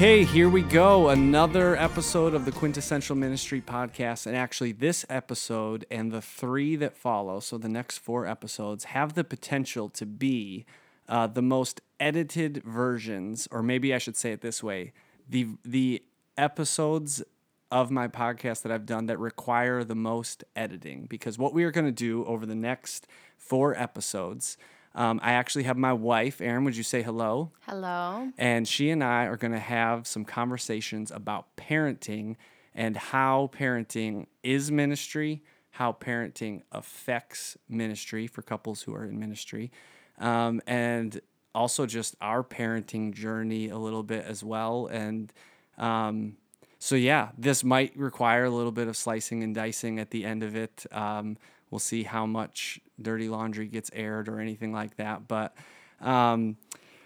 Okay, 0.00 0.24
here 0.24 0.48
we 0.48 0.62
go. 0.62 1.10
Another 1.10 1.76
episode 1.76 2.32
of 2.32 2.46
the 2.46 2.52
Quintessential 2.52 3.14
Ministry 3.14 3.60
podcast. 3.60 4.26
And 4.26 4.34
actually, 4.34 4.72
this 4.72 5.04
episode 5.10 5.84
and 5.90 6.10
the 6.10 6.22
three 6.22 6.74
that 6.76 6.96
follow, 6.96 7.38
so 7.38 7.58
the 7.58 7.68
next 7.68 7.98
four 7.98 8.26
episodes, 8.26 8.84
have 8.84 9.12
the 9.12 9.24
potential 9.24 9.90
to 9.90 10.06
be 10.06 10.64
uh, 11.06 11.26
the 11.26 11.42
most 11.42 11.82
edited 12.00 12.62
versions, 12.64 13.46
or 13.50 13.62
maybe 13.62 13.92
I 13.92 13.98
should 13.98 14.16
say 14.16 14.32
it 14.32 14.40
this 14.40 14.62
way 14.62 14.94
the, 15.28 15.48
the 15.66 16.02
episodes 16.38 17.22
of 17.70 17.90
my 17.90 18.08
podcast 18.08 18.62
that 18.62 18.72
I've 18.72 18.86
done 18.86 19.04
that 19.04 19.18
require 19.18 19.84
the 19.84 19.94
most 19.94 20.44
editing. 20.56 21.08
Because 21.10 21.36
what 21.36 21.52
we 21.52 21.62
are 21.64 21.70
going 21.70 21.84
to 21.84 21.92
do 21.92 22.24
over 22.24 22.46
the 22.46 22.54
next 22.54 23.06
four 23.36 23.76
episodes, 23.76 24.56
um, 24.94 25.20
I 25.22 25.32
actually 25.32 25.64
have 25.64 25.76
my 25.76 25.92
wife, 25.92 26.40
Erin. 26.40 26.64
Would 26.64 26.76
you 26.76 26.82
say 26.82 27.02
hello? 27.02 27.52
Hello. 27.62 28.30
And 28.36 28.66
she 28.66 28.90
and 28.90 29.04
I 29.04 29.26
are 29.26 29.36
going 29.36 29.52
to 29.52 29.58
have 29.58 30.06
some 30.06 30.24
conversations 30.24 31.10
about 31.10 31.56
parenting 31.56 32.36
and 32.74 32.96
how 32.96 33.50
parenting 33.52 34.26
is 34.42 34.70
ministry, 34.70 35.42
how 35.72 35.92
parenting 35.92 36.62
affects 36.72 37.56
ministry 37.68 38.26
for 38.26 38.42
couples 38.42 38.82
who 38.82 38.94
are 38.94 39.04
in 39.04 39.18
ministry, 39.18 39.70
um, 40.18 40.60
and 40.66 41.20
also 41.54 41.86
just 41.86 42.16
our 42.20 42.42
parenting 42.42 43.12
journey 43.12 43.68
a 43.68 43.78
little 43.78 44.02
bit 44.02 44.24
as 44.24 44.42
well. 44.42 44.86
And 44.86 45.32
um, 45.78 46.36
so, 46.78 46.94
yeah, 46.94 47.30
this 47.36 47.62
might 47.62 47.96
require 47.96 48.44
a 48.44 48.50
little 48.50 48.72
bit 48.72 48.88
of 48.88 48.96
slicing 48.96 49.42
and 49.42 49.54
dicing 49.54 49.98
at 49.98 50.10
the 50.10 50.24
end 50.24 50.42
of 50.42 50.56
it. 50.56 50.86
Um, 50.90 51.36
we'll 51.70 51.78
see 51.78 52.02
how 52.02 52.26
much 52.26 52.80
dirty 53.00 53.28
laundry 53.28 53.66
gets 53.66 53.90
aired 53.94 54.28
or 54.28 54.40
anything 54.40 54.72
like 54.72 54.96
that. 54.96 55.28
But 55.28 55.54
um, 56.00 56.56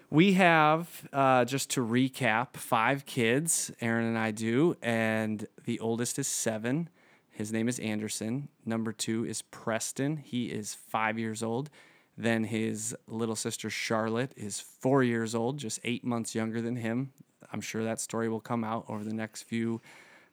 we 0.09 0.33
have, 0.33 1.07
uh, 1.11 1.45
just 1.45 1.69
to 1.71 1.85
recap, 1.85 2.57
five 2.57 3.05
kids, 3.05 3.71
Erin 3.81 4.05
and 4.05 4.17
I 4.17 4.31
do, 4.31 4.77
and 4.81 5.47
the 5.65 5.79
oldest 5.79 6.19
is 6.19 6.27
seven. 6.27 6.89
His 7.31 7.51
name 7.51 7.67
is 7.67 7.79
Anderson. 7.79 8.47
Number 8.65 8.93
two 8.93 9.25
is 9.25 9.41
Preston. 9.41 10.17
He 10.17 10.45
is 10.45 10.73
five 10.73 11.19
years 11.19 11.43
old. 11.43 11.69
Then 12.17 12.45
his 12.45 12.95
little 13.07 13.35
sister 13.35 13.69
Charlotte 13.69 14.31
is 14.37 14.61
four 14.61 15.03
years 15.03 15.35
old, 15.35 15.57
just 15.57 15.79
eight 15.83 16.05
months 16.05 16.33
younger 16.33 16.61
than 16.61 16.77
him. 16.77 17.11
I'm 17.51 17.59
sure 17.61 17.83
that 17.83 17.99
story 17.99 18.29
will 18.29 18.39
come 18.39 18.63
out 18.63 18.85
over 18.87 19.03
the 19.03 19.13
next 19.13 19.43
few 19.43 19.81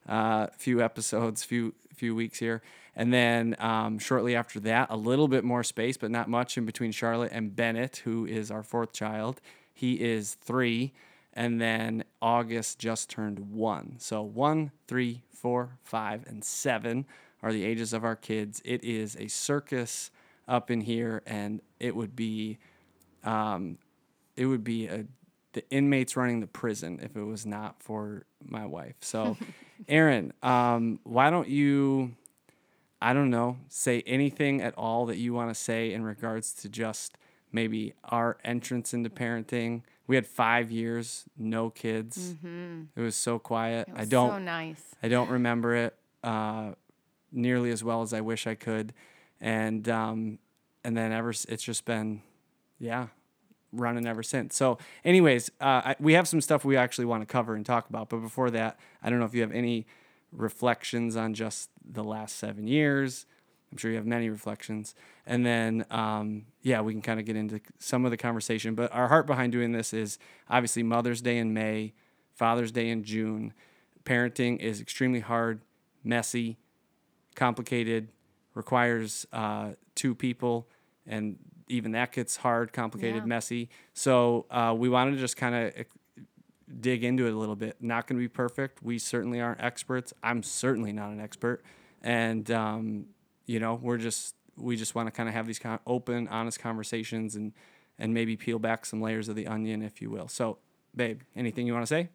uh, 0.08 0.48
few 0.56 0.80
episodes, 0.80 1.44
few 1.44 1.74
few 1.94 2.14
weeks 2.14 2.38
here. 2.38 2.62
And 2.94 3.12
then 3.12 3.56
um, 3.58 3.98
shortly 3.98 4.36
after 4.36 4.60
that, 4.60 4.88
a 4.90 4.96
little 4.96 5.28
bit 5.28 5.44
more 5.44 5.64
space, 5.64 5.96
but 5.96 6.10
not 6.10 6.28
much 6.28 6.58
in 6.58 6.66
between 6.66 6.92
Charlotte 6.92 7.32
and 7.32 7.54
Bennett, 7.54 7.98
who 8.04 8.26
is 8.26 8.50
our 8.50 8.62
fourth 8.62 8.92
child. 8.92 9.40
He 9.72 9.94
is 9.94 10.34
three. 10.34 10.92
And 11.32 11.60
then 11.60 12.04
August 12.20 12.78
just 12.78 13.08
turned 13.08 13.38
one. 13.38 13.94
So 13.98 14.22
one, 14.22 14.72
three, 14.86 15.22
four, 15.30 15.78
five, 15.82 16.26
and 16.26 16.44
seven 16.44 17.06
are 17.42 17.52
the 17.52 17.64
ages 17.64 17.92
of 17.94 18.04
our 18.04 18.16
kids. 18.16 18.60
It 18.64 18.84
is 18.84 19.16
a 19.16 19.28
circus 19.28 20.10
up 20.46 20.70
in 20.70 20.82
here, 20.82 21.22
and 21.24 21.62
it 21.80 21.96
would 21.96 22.14
be, 22.14 22.58
um, 23.24 23.78
it 24.36 24.44
would 24.46 24.62
be 24.62 24.86
a 24.88 25.06
the 25.52 25.68
inmates 25.70 26.16
running 26.16 26.40
the 26.40 26.46
prison 26.46 26.98
if 27.02 27.16
it 27.16 27.22
was 27.22 27.44
not 27.44 27.82
for 27.82 28.24
my 28.44 28.66
wife. 28.66 28.96
So, 29.00 29.36
Erin, 29.88 30.32
um, 30.42 30.98
why 31.04 31.30
don't 31.30 31.48
you, 31.48 32.12
I 33.02 33.12
don't 33.12 33.30
know, 33.30 33.58
say 33.68 34.02
anything 34.06 34.62
at 34.62 34.74
all 34.76 35.06
that 35.06 35.16
you 35.18 35.34
want 35.34 35.50
to 35.50 35.54
say 35.54 35.92
in 35.92 36.04
regards 36.04 36.52
to 36.54 36.68
just 36.68 37.18
maybe 37.50 37.94
our 38.04 38.38
entrance 38.44 38.94
into 38.94 39.10
parenting? 39.10 39.82
We 40.06 40.16
had 40.16 40.26
five 40.26 40.70
years, 40.70 41.24
no 41.36 41.70
kids. 41.70 42.34
Mm-hmm. 42.34 42.82
It 42.96 43.00
was 43.00 43.16
so 43.16 43.38
quiet. 43.38 43.88
It 43.88 43.94
I 43.96 44.04
don't. 44.04 44.30
so 44.30 44.38
nice. 44.38 44.94
I 45.02 45.08
don't 45.08 45.30
remember 45.30 45.74
it 45.74 45.96
uh, 46.22 46.72
nearly 47.32 47.70
as 47.70 47.82
well 47.82 48.02
as 48.02 48.12
I 48.12 48.20
wish 48.20 48.46
I 48.46 48.54
could, 48.54 48.92
and 49.40 49.88
um, 49.88 50.38
and 50.84 50.96
then 50.96 51.12
ever 51.12 51.30
it's 51.30 51.62
just 51.62 51.84
been, 51.84 52.22
yeah, 52.78 53.08
running 53.72 54.06
ever 54.06 54.22
since. 54.22 54.54
So, 54.54 54.78
anyways, 55.04 55.50
uh, 55.60 55.82
I, 55.84 55.96
we 55.98 56.12
have 56.14 56.28
some 56.28 56.40
stuff 56.40 56.64
we 56.64 56.76
actually 56.76 57.06
want 57.06 57.22
to 57.22 57.26
cover 57.26 57.54
and 57.54 57.64
talk 57.64 57.88
about, 57.88 58.08
but 58.08 58.18
before 58.18 58.50
that, 58.50 58.78
I 59.02 59.10
don't 59.10 59.18
know 59.18 59.24
if 59.24 59.34
you 59.34 59.40
have 59.42 59.52
any 59.52 59.86
reflections 60.32 61.16
on 61.16 61.34
just 61.34 61.70
the 61.84 62.02
last 62.04 62.36
seven 62.36 62.66
years. 62.66 63.26
I'm 63.70 63.78
sure 63.78 63.90
you 63.90 63.96
have 63.96 64.06
many 64.06 64.28
reflections, 64.28 64.94
and 65.26 65.46
then 65.46 65.86
um, 65.90 66.44
yeah, 66.60 66.82
we 66.82 66.92
can 66.92 67.00
kind 67.00 67.18
of 67.18 67.24
get 67.24 67.36
into 67.36 67.58
some 67.78 68.04
of 68.04 68.10
the 68.10 68.18
conversation. 68.18 68.74
But 68.74 68.92
our 68.92 69.08
heart 69.08 69.26
behind 69.26 69.52
doing 69.52 69.72
this 69.72 69.94
is 69.94 70.18
obviously 70.50 70.82
Mother's 70.82 71.22
Day 71.22 71.38
in 71.38 71.54
May, 71.54 71.94
Father's 72.34 72.70
Day 72.72 72.90
in 72.90 73.02
June 73.02 73.54
parenting 74.04 74.58
is 74.58 74.80
extremely 74.80 75.20
hard, 75.20 75.62
messy, 76.04 76.58
complicated, 77.34 78.08
requires 78.54 79.26
uh, 79.32 79.70
two 79.94 80.14
people, 80.14 80.68
and 81.06 81.38
even 81.68 81.92
that 81.92 82.12
gets 82.12 82.36
hard, 82.36 82.72
complicated, 82.72 83.22
Yeah. 83.22 83.26
messy. 83.28 83.70
So 83.94 84.46
uh, 84.50 84.74
we 84.76 84.88
wanted 84.88 85.12
to 85.12 85.16
just 85.18 85.36
kind 85.36 85.54
of 85.54 85.86
dig 86.80 87.04
into 87.04 87.26
it 87.26 87.32
a 87.32 87.36
little 87.36 87.56
bit. 87.56 87.76
Not 87.80 88.06
going 88.06 88.18
to 88.18 88.22
be 88.22 88.28
perfect. 88.28 88.82
We 88.82 88.98
certainly 88.98 89.40
aren't 89.40 89.60
experts. 89.60 90.12
I'm 90.22 90.42
certainly 90.42 90.92
not 90.92 91.10
an 91.10 91.20
expert, 91.20 91.62
and 92.02 92.50
um, 92.50 93.06
you 93.46 93.60
know, 93.60 93.74
we're 93.74 93.98
just 93.98 94.34
we 94.56 94.76
just 94.76 94.94
want 94.94 95.06
to 95.06 95.10
kind 95.10 95.28
of 95.28 95.34
have 95.34 95.46
these 95.46 95.58
kind 95.58 95.74
of 95.74 95.80
open, 95.86 96.28
honest 96.28 96.60
conversations 96.60 97.36
and 97.36 97.52
and 97.98 98.14
maybe 98.14 98.36
peel 98.36 98.58
back 98.58 98.86
some 98.86 99.00
layers 99.00 99.28
of 99.28 99.36
the 99.36 99.46
onion, 99.46 99.82
if 99.82 100.00
you 100.00 100.10
will. 100.10 100.28
So, 100.28 100.58
babe, 100.96 101.20
anything 101.36 101.66
you 101.66 101.72
want 101.72 101.84
to 101.84 101.94
say? 101.94 102.08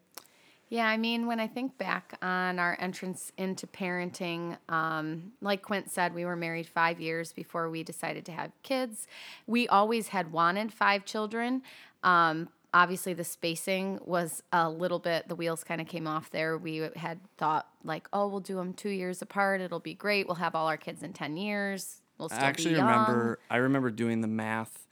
Yeah, 0.70 0.86
I 0.86 0.98
mean, 0.98 1.26
when 1.26 1.40
I 1.40 1.46
think 1.46 1.78
back 1.78 2.18
on 2.20 2.58
our 2.58 2.76
entrance 2.78 3.32
into 3.38 3.66
parenting, 3.66 4.58
um, 4.68 5.32
like 5.40 5.62
Quint 5.62 5.90
said, 5.90 6.14
we 6.14 6.26
were 6.26 6.36
married 6.36 6.66
five 6.66 7.00
years 7.00 7.32
before 7.32 7.70
we 7.70 7.82
decided 7.82 8.26
to 8.26 8.32
have 8.32 8.52
kids. 8.62 9.06
We 9.46 9.66
always 9.68 10.08
had 10.08 10.30
wanted 10.30 10.72
five 10.72 11.06
children. 11.06 11.62
Um, 12.02 12.50
obviously, 12.74 13.14
the 13.14 13.24
spacing 13.24 13.98
was 14.04 14.42
a 14.52 14.68
little 14.70 14.98
bit, 14.98 15.28
the 15.28 15.34
wheels 15.34 15.64
kind 15.64 15.80
of 15.80 15.86
came 15.86 16.06
off 16.06 16.30
there. 16.30 16.56
We 16.58 16.88
had 16.96 17.20
thought, 17.36 17.68
like, 17.84 18.08
oh, 18.12 18.26
we'll 18.28 18.40
do 18.40 18.56
them 18.56 18.72
two 18.74 18.90
years 18.90 19.22
apart. 19.22 19.60
It'll 19.60 19.80
be 19.80 19.94
great. 19.94 20.26
We'll 20.26 20.36
have 20.36 20.54
all 20.54 20.66
our 20.68 20.76
kids 20.76 21.02
in 21.02 21.12
10 21.12 21.36
years. 21.36 22.00
We'll 22.18 22.28
still 22.28 22.40
I 22.40 22.44
actually 22.46 22.70
be 22.72 22.76
young. 22.78 22.88
remember. 22.88 23.38
I 23.50 23.56
remember 23.58 23.90
doing 23.90 24.20
the 24.20 24.28
math. 24.28 24.86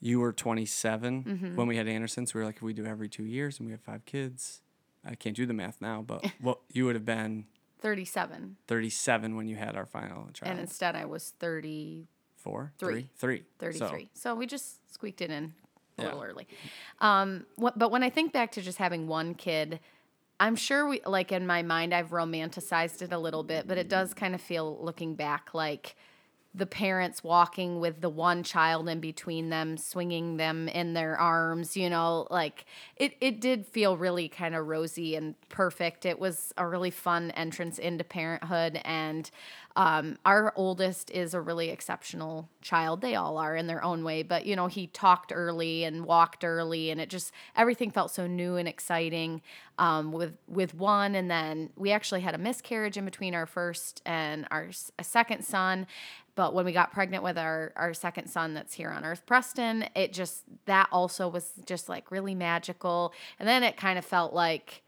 You 0.00 0.20
were 0.20 0.32
27 0.32 1.24
Mm-hmm. 1.24 1.56
when 1.56 1.66
we 1.66 1.76
had 1.76 1.88
Anderson, 1.88 2.26
so 2.26 2.32
we 2.34 2.40
were 2.42 2.46
like, 2.46 2.56
if 2.56 2.62
we 2.62 2.74
do 2.74 2.84
every 2.84 3.08
two 3.08 3.24
years 3.24 3.58
and 3.58 3.66
we 3.66 3.72
have 3.72 3.80
five 3.80 4.04
kids, 4.04 4.60
I 5.04 5.14
can't 5.14 5.34
do 5.36 5.46
the 5.46 5.54
math 5.54 5.80
now, 5.80 6.02
but 6.06 6.24
what 6.40 6.58
you 6.72 6.84
would 6.84 6.94
have 6.94 7.06
been 7.06 7.46
37. 7.80 8.56
37 8.66 9.36
when 9.36 9.46
you 9.48 9.56
had 9.56 9.76
our 9.76 9.86
final 9.86 10.28
child. 10.32 10.50
And 10.50 10.60
instead, 10.60 10.94
I 10.96 11.04
was 11.06 11.32
30. 11.38 12.08
Four, 12.36 12.72
Three. 12.78 13.08
three, 13.16 13.44
three. 13.58 13.78
33. 13.78 14.10
So, 14.12 14.34
we 14.34 14.46
just 14.46 14.92
squeaked 14.92 15.22
it 15.22 15.30
in 15.30 15.54
a 15.98 16.02
Yeah. 16.02 16.08
little 16.08 16.22
early. 16.22 16.46
Um, 17.00 17.46
what, 17.56 17.78
but 17.78 17.90
when 17.90 18.02
I 18.02 18.10
think 18.10 18.32
back 18.32 18.52
to 18.52 18.62
just 18.62 18.78
having 18.78 19.06
one 19.06 19.34
kid, 19.34 19.80
I'm 20.40 20.56
sure 20.56 20.88
we, 20.88 21.00
like 21.06 21.32
in 21.32 21.46
my 21.46 21.62
mind, 21.62 21.94
I've 21.94 22.10
romanticized 22.10 23.02
it 23.02 23.12
a 23.12 23.18
little 23.18 23.42
bit, 23.44 23.68
but 23.68 23.78
it 23.78 23.88
does 23.88 24.14
kind 24.14 24.34
of 24.34 24.40
feel 24.40 24.78
looking 24.82 25.14
back 25.14 25.54
like 25.54 25.96
the 26.54 26.66
parents 26.66 27.24
walking 27.24 27.80
with 27.80 28.00
the 28.00 28.08
one 28.08 28.44
child 28.44 28.88
in 28.88 29.00
between 29.00 29.50
them, 29.50 29.76
swinging 29.76 30.36
them 30.36 30.68
in 30.68 30.94
their 30.94 31.18
arms, 31.18 31.76
you 31.76 31.90
know, 31.90 32.28
like 32.30 32.64
it, 32.96 33.14
it 33.20 33.40
did 33.40 33.66
feel 33.66 33.96
really 33.96 34.28
kind 34.28 34.54
of 34.54 34.66
rosy 34.66 35.16
and 35.16 35.34
perfect. 35.48 36.06
It 36.06 36.20
was 36.20 36.52
a 36.56 36.66
really 36.66 36.92
fun 36.92 37.32
entrance 37.32 37.78
into 37.78 38.04
parenthood. 38.04 38.80
And 38.84 39.28
um, 39.76 40.16
our 40.24 40.52
oldest 40.54 41.10
is 41.10 41.34
a 41.34 41.40
really 41.40 41.70
exceptional 41.70 42.48
child. 42.62 43.00
They 43.00 43.16
all 43.16 43.38
are 43.38 43.56
in 43.56 43.66
their 43.66 43.82
own 43.82 44.04
way, 44.04 44.22
but 44.22 44.46
you 44.46 44.54
know, 44.54 44.68
he 44.68 44.86
talked 44.86 45.32
early 45.34 45.82
and 45.82 46.04
walked 46.04 46.44
early, 46.44 46.90
and 46.90 47.00
it 47.00 47.10
just 47.10 47.32
everything 47.56 47.90
felt 47.90 48.12
so 48.12 48.28
new 48.28 48.54
and 48.54 48.68
exciting 48.68 49.42
um, 49.78 50.12
with 50.12 50.36
with 50.46 50.74
one. 50.74 51.16
And 51.16 51.28
then 51.28 51.70
we 51.76 51.90
actually 51.90 52.20
had 52.20 52.36
a 52.36 52.38
miscarriage 52.38 52.96
in 52.96 53.04
between 53.04 53.34
our 53.34 53.46
first 53.46 54.00
and 54.06 54.46
our 54.52 54.68
second 55.02 55.44
son. 55.44 55.88
But 56.34 56.54
when 56.54 56.64
we 56.64 56.72
got 56.72 56.92
pregnant 56.92 57.22
with 57.22 57.38
our, 57.38 57.72
our 57.76 57.94
second 57.94 58.28
son 58.28 58.54
that's 58.54 58.74
here 58.74 58.90
on 58.90 59.04
earth, 59.04 59.24
Preston, 59.26 59.86
it 59.94 60.12
just, 60.12 60.42
that 60.66 60.88
also 60.90 61.28
was 61.28 61.52
just 61.64 61.88
like 61.88 62.10
really 62.10 62.34
magical. 62.34 63.12
And 63.38 63.48
then 63.48 63.62
it 63.62 63.76
kind 63.76 63.98
of 63.98 64.04
felt 64.04 64.32
like 64.32 64.82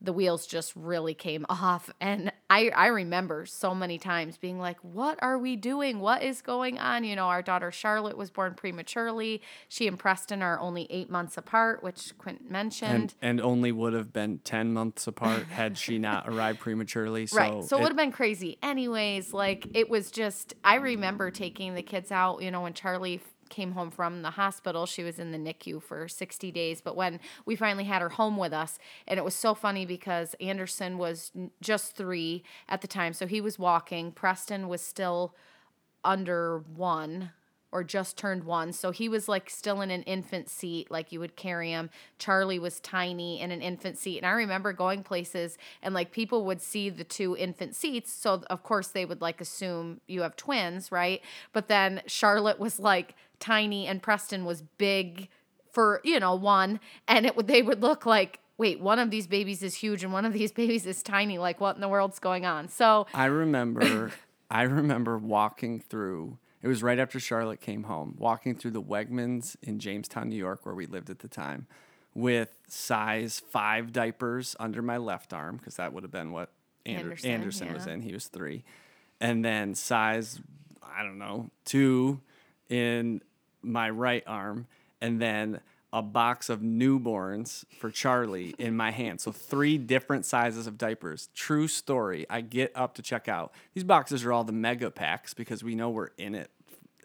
the 0.00 0.12
wheels 0.12 0.46
just 0.46 0.72
really 0.74 1.14
came 1.14 1.44
off. 1.50 1.90
And 2.00 2.32
I, 2.56 2.70
I 2.74 2.86
remember 2.86 3.44
so 3.44 3.74
many 3.74 3.98
times 3.98 4.38
being 4.38 4.58
like, 4.58 4.78
what 4.80 5.18
are 5.20 5.36
we 5.36 5.56
doing? 5.56 6.00
What 6.00 6.22
is 6.22 6.40
going 6.40 6.78
on? 6.78 7.04
You 7.04 7.14
know, 7.14 7.26
our 7.26 7.42
daughter 7.42 7.70
Charlotte 7.70 8.16
was 8.16 8.30
born 8.30 8.54
prematurely. 8.54 9.42
She 9.68 9.86
and 9.86 9.98
Preston 9.98 10.40
are 10.40 10.58
only 10.58 10.86
eight 10.88 11.10
months 11.10 11.36
apart, 11.36 11.82
which 11.82 12.16
Quint 12.16 12.50
mentioned. 12.50 12.90
and 12.94 13.14
and 13.20 13.40
only 13.42 13.72
would 13.72 13.92
have 13.92 14.10
been 14.10 14.38
10 14.38 14.72
months 14.72 15.06
apart 15.06 15.42
had 15.48 15.76
she 15.76 15.98
not 16.08 16.26
arrived 16.28 16.60
prematurely. 16.60 17.26
So 17.26 17.36
right. 17.36 17.64
So 17.64 17.76
it, 17.76 17.80
it- 17.80 17.82
would 17.82 17.88
have 17.90 17.96
been 17.98 18.12
crazy. 18.12 18.56
Anyways, 18.62 19.34
like 19.34 19.66
it 19.74 19.90
was 19.90 20.10
just, 20.10 20.54
I 20.64 20.76
remember 20.76 21.30
taking 21.30 21.74
the 21.74 21.82
kids 21.82 22.10
out, 22.10 22.42
you 22.42 22.50
know, 22.50 22.62
when 22.62 22.72
Charlie 22.72 23.20
came 23.48 23.72
home 23.72 23.90
from 23.90 24.22
the 24.22 24.30
hospital. 24.30 24.86
She 24.86 25.02
was 25.02 25.18
in 25.18 25.32
the 25.32 25.38
NICU 25.38 25.82
for 25.82 26.08
60 26.08 26.50
days. 26.50 26.80
But 26.80 26.96
when 26.96 27.20
we 27.44 27.56
finally 27.56 27.84
had 27.84 28.02
her 28.02 28.10
home 28.10 28.36
with 28.36 28.52
us, 28.52 28.78
and 29.06 29.18
it 29.18 29.24
was 29.24 29.34
so 29.34 29.54
funny 29.54 29.86
because 29.86 30.34
Anderson 30.40 30.98
was 30.98 31.32
just 31.60 31.96
three 31.96 32.42
at 32.68 32.80
the 32.80 32.88
time. 32.88 33.12
So 33.12 33.26
he 33.26 33.40
was 33.40 33.58
walking. 33.58 34.12
Preston 34.12 34.68
was 34.68 34.80
still 34.80 35.34
under 36.04 36.58
one 36.58 37.32
or 37.76 37.84
just 37.84 38.16
turned 38.16 38.42
one. 38.44 38.72
So 38.72 38.90
he 38.90 39.06
was 39.06 39.28
like 39.28 39.50
still 39.50 39.82
in 39.82 39.90
an 39.90 40.02
infant 40.04 40.48
seat, 40.48 40.90
like 40.90 41.12
you 41.12 41.20
would 41.20 41.36
carry 41.36 41.72
him. 41.72 41.90
Charlie 42.18 42.58
was 42.58 42.80
tiny 42.80 43.38
in 43.38 43.50
an 43.50 43.60
infant 43.60 43.98
seat. 43.98 44.16
And 44.16 44.26
I 44.26 44.30
remember 44.30 44.72
going 44.72 45.02
places 45.02 45.58
and 45.82 45.92
like 45.92 46.10
people 46.10 46.46
would 46.46 46.62
see 46.62 46.88
the 46.88 47.04
two 47.04 47.36
infant 47.36 47.76
seats. 47.76 48.10
So 48.10 48.42
of 48.48 48.62
course 48.62 48.88
they 48.88 49.04
would 49.04 49.20
like 49.20 49.42
assume 49.42 50.00
you 50.06 50.22
have 50.22 50.36
twins, 50.36 50.90
right? 50.90 51.20
But 51.52 51.68
then 51.68 52.00
Charlotte 52.06 52.58
was 52.58 52.80
like 52.80 53.14
tiny 53.40 53.86
and 53.86 54.02
Preston 54.02 54.46
was 54.46 54.62
big 54.78 55.28
for, 55.70 56.00
you 56.02 56.18
know, 56.18 56.34
one. 56.34 56.80
And 57.06 57.26
it 57.26 57.36
would, 57.36 57.46
they 57.46 57.60
would 57.60 57.82
look 57.82 58.06
like, 58.06 58.40
wait, 58.56 58.80
one 58.80 58.98
of 58.98 59.10
these 59.10 59.26
babies 59.26 59.62
is 59.62 59.74
huge 59.74 60.02
and 60.02 60.14
one 60.14 60.24
of 60.24 60.32
these 60.32 60.50
babies 60.62 60.86
is 60.86 61.02
tiny. 61.02 61.36
Like 61.36 61.60
what 61.60 61.74
in 61.74 61.82
the 61.82 61.88
world's 61.88 62.20
going 62.20 62.46
on? 62.46 62.68
So 62.70 63.06
I 63.12 63.26
remember, 63.26 64.12
I 64.50 64.62
remember 64.62 65.18
walking 65.18 65.78
through. 65.78 66.38
It 66.66 66.68
was 66.68 66.82
right 66.82 66.98
after 66.98 67.20
Charlotte 67.20 67.60
came 67.60 67.84
home, 67.84 68.16
walking 68.18 68.56
through 68.56 68.72
the 68.72 68.82
Wegmans 68.82 69.54
in 69.62 69.78
Jamestown, 69.78 70.28
New 70.28 70.34
York, 70.34 70.66
where 70.66 70.74
we 70.74 70.86
lived 70.86 71.10
at 71.10 71.20
the 71.20 71.28
time, 71.28 71.68
with 72.12 72.58
size 72.66 73.40
five 73.52 73.92
diapers 73.92 74.56
under 74.58 74.82
my 74.82 74.96
left 74.96 75.32
arm 75.32 75.58
because 75.58 75.76
that 75.76 75.92
would 75.92 76.02
have 76.02 76.10
been 76.10 76.32
what 76.32 76.50
Ander- 76.84 77.02
Anderson, 77.02 77.30
Anderson, 77.30 77.72
was 77.72 77.86
in. 77.86 78.00
He 78.02 78.12
was 78.12 78.26
three, 78.26 78.64
and 79.20 79.44
then 79.44 79.76
size 79.76 80.40
I 80.82 81.04
don't 81.04 81.18
know 81.18 81.52
two 81.64 82.20
in 82.68 83.22
my 83.62 83.88
right 83.88 84.24
arm, 84.26 84.66
and 85.00 85.22
then 85.22 85.60
a 85.92 86.02
box 86.02 86.48
of 86.48 86.62
newborns 86.62 87.64
for 87.78 87.92
Charlie 87.92 88.56
in 88.58 88.76
my 88.76 88.90
hand. 88.90 89.20
So 89.20 89.30
three 89.30 89.78
different 89.78 90.26
sizes 90.26 90.66
of 90.66 90.76
diapers. 90.76 91.28
True 91.32 91.68
story. 91.68 92.26
I 92.28 92.40
get 92.40 92.72
up 92.74 92.96
to 92.96 93.02
check 93.02 93.28
out. 93.28 93.54
These 93.72 93.84
boxes 93.84 94.24
are 94.24 94.32
all 94.32 94.42
the 94.42 94.50
mega 94.50 94.90
packs 94.90 95.32
because 95.32 95.62
we 95.62 95.76
know 95.76 95.90
we're 95.90 96.10
in 96.18 96.34
it 96.34 96.50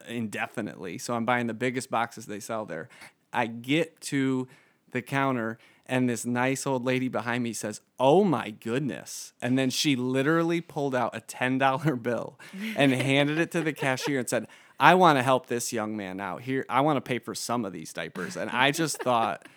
indefinitely. 0.08 0.98
So 0.98 1.14
I'm 1.14 1.26
buying 1.26 1.48
the 1.48 1.54
biggest 1.54 1.90
boxes 1.90 2.26
they 2.26 2.40
sell 2.40 2.66
there. 2.66 2.90
I 3.34 3.48
get 3.48 4.00
to 4.02 4.48
the 4.92 5.02
counter 5.02 5.58
and 5.92 6.08
this 6.08 6.26
nice 6.26 6.66
old 6.66 6.86
lady 6.86 7.10
behind 7.10 7.44
me 7.44 7.52
says, 7.52 7.82
"Oh 8.00 8.24
my 8.24 8.52
goodness." 8.52 9.34
And 9.42 9.60
then 9.60 9.70
she 9.70 9.98
literally 9.98 10.62
pulled 10.62 10.96
out 10.96 11.16
a 11.16 11.20
$10 11.20 11.98
bill 11.98 12.40
and 12.78 12.94
handed 12.94 13.40
it 13.40 13.52
to 13.52 13.62
the 13.62 13.74
cashier 13.74 14.20
and 14.20 14.30
said, 14.30 14.48
"I 14.80 14.96
want 14.96 15.20
to 15.20 15.24
help 15.24 15.48
this 15.48 15.74
young 15.74 15.98
man 15.98 16.22
out. 16.22 16.44
Here, 16.44 16.66
I 16.70 16.80
want 16.80 16.98
to 16.98 17.02
pay 17.02 17.20
for 17.20 17.36
some 17.36 17.66
of 17.66 17.74
these 17.74 17.92
diapers." 17.92 18.38
And 18.38 18.50
I 18.52 18.72
just 18.72 18.98
thought 19.04 19.48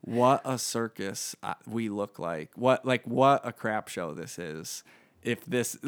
what 0.00 0.40
a 0.46 0.58
circus 0.58 1.36
uh, 1.42 1.54
we 1.66 1.90
look 1.90 2.18
like. 2.18 2.50
What 2.56 2.86
like 2.86 3.04
what 3.04 3.46
a 3.46 3.52
crap 3.52 3.88
show 3.88 4.14
this 4.14 4.38
is. 4.38 4.82
If 5.22 5.44
this 5.46 5.78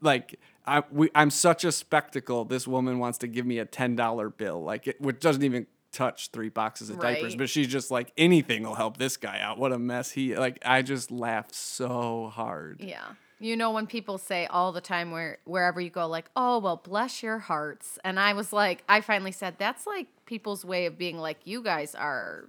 like 0.00 0.38
I 0.66 0.82
we, 0.90 1.10
I'm 1.14 1.30
such 1.30 1.64
a 1.64 1.72
spectacle. 1.72 2.44
This 2.44 2.66
woman 2.66 2.98
wants 2.98 3.18
to 3.18 3.26
give 3.26 3.46
me 3.46 3.58
a 3.58 3.64
ten 3.64 3.96
dollar 3.96 4.28
bill, 4.28 4.62
like 4.62 4.86
it 4.86 5.00
which 5.00 5.20
doesn't 5.20 5.42
even 5.42 5.66
touch 5.92 6.30
three 6.30 6.48
boxes 6.48 6.90
of 6.90 6.98
diapers, 6.98 7.36
but 7.36 7.48
she's 7.48 7.68
just 7.68 7.90
like 7.90 8.12
anything 8.16 8.62
will 8.62 8.74
help 8.74 8.96
this 8.96 9.16
guy 9.16 9.40
out. 9.40 9.58
What 9.58 9.72
a 9.72 9.78
mess 9.78 10.10
he 10.10 10.36
like. 10.36 10.58
I 10.64 10.82
just 10.82 11.10
laughed 11.10 11.54
so 11.54 12.30
hard. 12.34 12.80
Yeah. 12.80 13.12
You 13.38 13.56
know 13.56 13.72
when 13.72 13.88
people 13.88 14.18
say 14.18 14.46
all 14.46 14.70
the 14.70 14.80
time 14.80 15.10
where 15.10 15.38
wherever 15.44 15.80
you 15.80 15.90
go 15.90 16.06
like, 16.06 16.30
"Oh, 16.36 16.60
well, 16.60 16.76
bless 16.76 17.24
your 17.24 17.38
hearts." 17.40 17.98
And 18.04 18.20
I 18.20 18.34
was 18.34 18.52
like, 18.52 18.84
I 18.88 19.00
finally 19.00 19.32
said 19.32 19.56
that's 19.58 19.84
like 19.84 20.06
people's 20.26 20.64
way 20.64 20.86
of 20.86 20.96
being 20.96 21.18
like, 21.18 21.38
"You 21.44 21.60
guys 21.60 21.96
are 21.96 22.44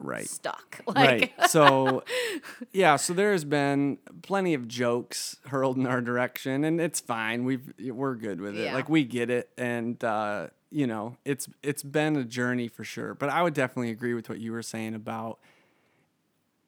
Right. 0.00 0.28
stuck." 0.28 0.80
Like 0.86 0.96
right. 0.96 1.50
So, 1.50 2.02
yeah. 2.72 2.96
So 2.96 3.12
there 3.12 3.32
has 3.32 3.44
been 3.44 3.98
plenty 4.22 4.54
of 4.54 4.66
jokes 4.68 5.36
hurled 5.46 5.76
in 5.76 5.86
our 5.86 6.00
direction, 6.00 6.64
and 6.64 6.80
it's 6.80 7.00
fine. 7.00 7.44
We've 7.44 7.72
we're 7.78 8.14
good 8.14 8.40
with 8.40 8.56
it. 8.56 8.64
Yeah. 8.64 8.74
Like 8.74 8.88
we 8.88 9.04
get 9.04 9.30
it, 9.30 9.50
and 9.58 10.02
uh, 10.02 10.48
you 10.70 10.86
know, 10.86 11.16
it's 11.24 11.48
it's 11.62 11.82
been 11.82 12.16
a 12.16 12.24
journey 12.24 12.68
for 12.68 12.84
sure. 12.84 13.14
But 13.14 13.28
I 13.28 13.42
would 13.42 13.54
definitely 13.54 13.90
agree 13.90 14.14
with 14.14 14.28
what 14.28 14.40
you 14.40 14.52
were 14.52 14.62
saying 14.62 14.94
about 14.94 15.38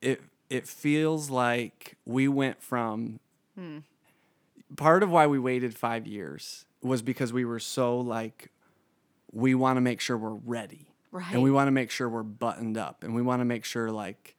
it. 0.02 0.20
It 0.50 0.66
feels 0.66 1.30
like 1.30 1.96
we 2.04 2.28
went 2.28 2.62
from 2.62 3.20
part 4.76 5.02
of 5.02 5.10
why 5.10 5.26
we 5.26 5.38
waited 5.38 5.74
five 5.76 6.06
years 6.06 6.64
was 6.82 7.02
because 7.02 7.32
we 7.32 7.44
were 7.44 7.58
so 7.58 7.98
like 7.98 8.50
we 9.32 9.54
want 9.54 9.76
to 9.76 9.80
make 9.80 10.00
sure 10.00 10.16
we're 10.16 10.30
ready 10.30 10.88
and 11.12 11.42
we 11.42 11.50
want 11.50 11.68
to 11.68 11.72
make 11.72 11.90
sure 11.90 12.08
we're 12.08 12.22
buttoned 12.22 12.76
up 12.76 13.04
and 13.04 13.14
we 13.14 13.22
want 13.22 13.40
to 13.40 13.44
make 13.44 13.64
sure 13.64 13.90
like 13.90 14.36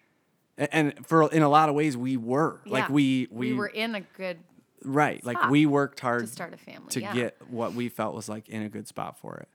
and 0.57 1.06
for 1.06 1.31
in 1.31 1.41
a 1.41 1.50
lot 1.50 1.69
of 1.69 1.75
ways 1.75 1.97
we 1.97 2.18
were 2.18 2.62
like 2.65 2.89
we 2.89 3.27
we, 3.31 3.51
we, 3.51 3.53
were 3.53 3.68
in 3.68 3.95
a 3.95 4.01
good 4.01 4.38
right 4.83 5.23
like 5.25 5.50
we 5.50 5.65
worked 5.65 6.00
hard 6.00 6.21
to 6.21 6.27
start 6.27 6.53
a 6.53 6.57
family. 6.57 6.89
to 6.89 7.01
yeah. 7.01 7.13
get 7.13 7.38
what 7.50 7.73
we 7.73 7.89
felt 7.89 8.15
was 8.15 8.29
like 8.29 8.47
in 8.50 8.62
a 8.62 8.69
good 8.69 8.88
spot 8.88 9.18
for 9.19 9.38
it 9.38 9.47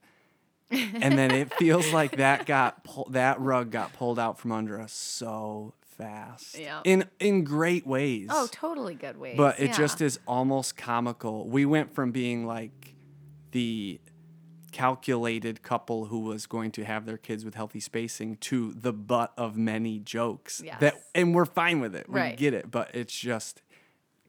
and 1.01 1.17
then 1.17 1.31
it 1.31 1.53
feels 1.55 1.93
like 1.93 2.17
that 2.17 2.45
got 2.47 2.83
pull, 2.85 3.07
that 3.11 3.41
rug 3.41 3.71
got 3.71 3.93
pulled 3.93 4.19
out 4.19 4.39
from 4.39 4.51
under 4.53 4.81
us 4.81 4.93
so 4.93 5.75
fast 5.97 6.59
Yeah. 6.59 6.81
in 6.85 7.09
in 7.19 7.45
great 7.45 7.87
ways 7.87 8.29
Oh, 8.31 8.49
totally 8.51 8.95
good 8.95 9.17
ways. 9.17 9.37
but 9.37 9.59
it 9.59 9.69
yeah. 9.69 9.77
just 9.77 10.01
is 10.01 10.19
almost 10.27 10.77
comical. 10.77 11.49
We 11.49 11.65
went 11.65 11.95
from 11.95 12.13
being 12.13 12.47
like 12.47 12.95
the 13.53 14.01
calculated 14.77 15.63
couple 15.63 16.05
who 16.05 16.21
was 16.21 16.45
going 16.45 16.71
to 16.71 16.85
have 16.85 17.07
their 17.07 17.17
kids 17.17 17.47
with 17.47 17.55
healthy 17.55 17.81
spacing 17.81 18.37
to 18.37 18.75
the 18.75 18.93
butt 18.93 19.33
of 19.39 19.57
many 19.57 19.99
jokes. 19.99 20.63
That 20.81 21.03
and 21.15 21.35
we're 21.35 21.47
fine 21.47 21.81
with 21.81 21.95
it. 21.95 22.11
We 22.11 22.21
Right. 22.21 22.37
get 22.37 22.53
it, 22.53 22.71
but 22.71 22.95
it's 22.95 23.19
just 23.19 23.63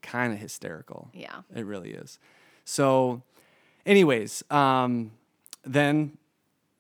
kind 0.02 0.32
of 0.32 0.40
hysterical. 0.40 1.10
Yeah. 1.14 1.42
It 1.54 1.66
really 1.66 1.92
is. 1.92 2.18
So 2.64 3.24
anyways, 3.86 4.42
um 4.50 5.12
then 5.66 6.18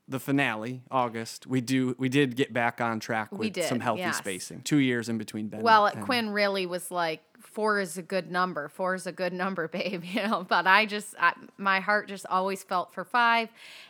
the 0.08 0.19
finale, 0.22 0.84
August, 0.90 1.46
we 1.46 1.60
do 1.60 1.94
we 2.00 2.08
did 2.08 2.38
get 2.38 2.54
back 2.54 2.80
on 2.80 3.02
track 3.02 3.33
with 3.33 3.52
did, 3.52 3.66
some 3.66 3.81
healthy 3.81 4.04
yes. 4.04 4.18
spacing. 4.18 4.62
Two 4.62 4.78
years 4.78 5.09
in 5.09 5.18
between 5.18 5.50
Ben. 5.50 5.62
Well, 5.62 5.92
Quint 5.92 6.30
really 6.31 6.66
was 6.66 6.90
like, 6.90 7.21
four 7.40 7.80
is 7.80 7.98
a 7.98 8.02
good 8.02 8.32
number. 8.32 8.68
Four 8.68 8.96
is 8.96 9.08
a 9.08 9.12
good 9.12 9.34
number, 9.34 9.68
babe. 9.68 10.04
You 10.04 10.28
know, 10.28 10.46
but 10.48 10.68
I 10.68 10.86
just, 10.86 11.16
I, 11.20 11.34
my 11.58 11.80
heart 11.80 12.08
just 12.08 12.26
always 12.28 12.64
felt 12.64 12.94
for 12.94 13.04
five. 13.04 13.50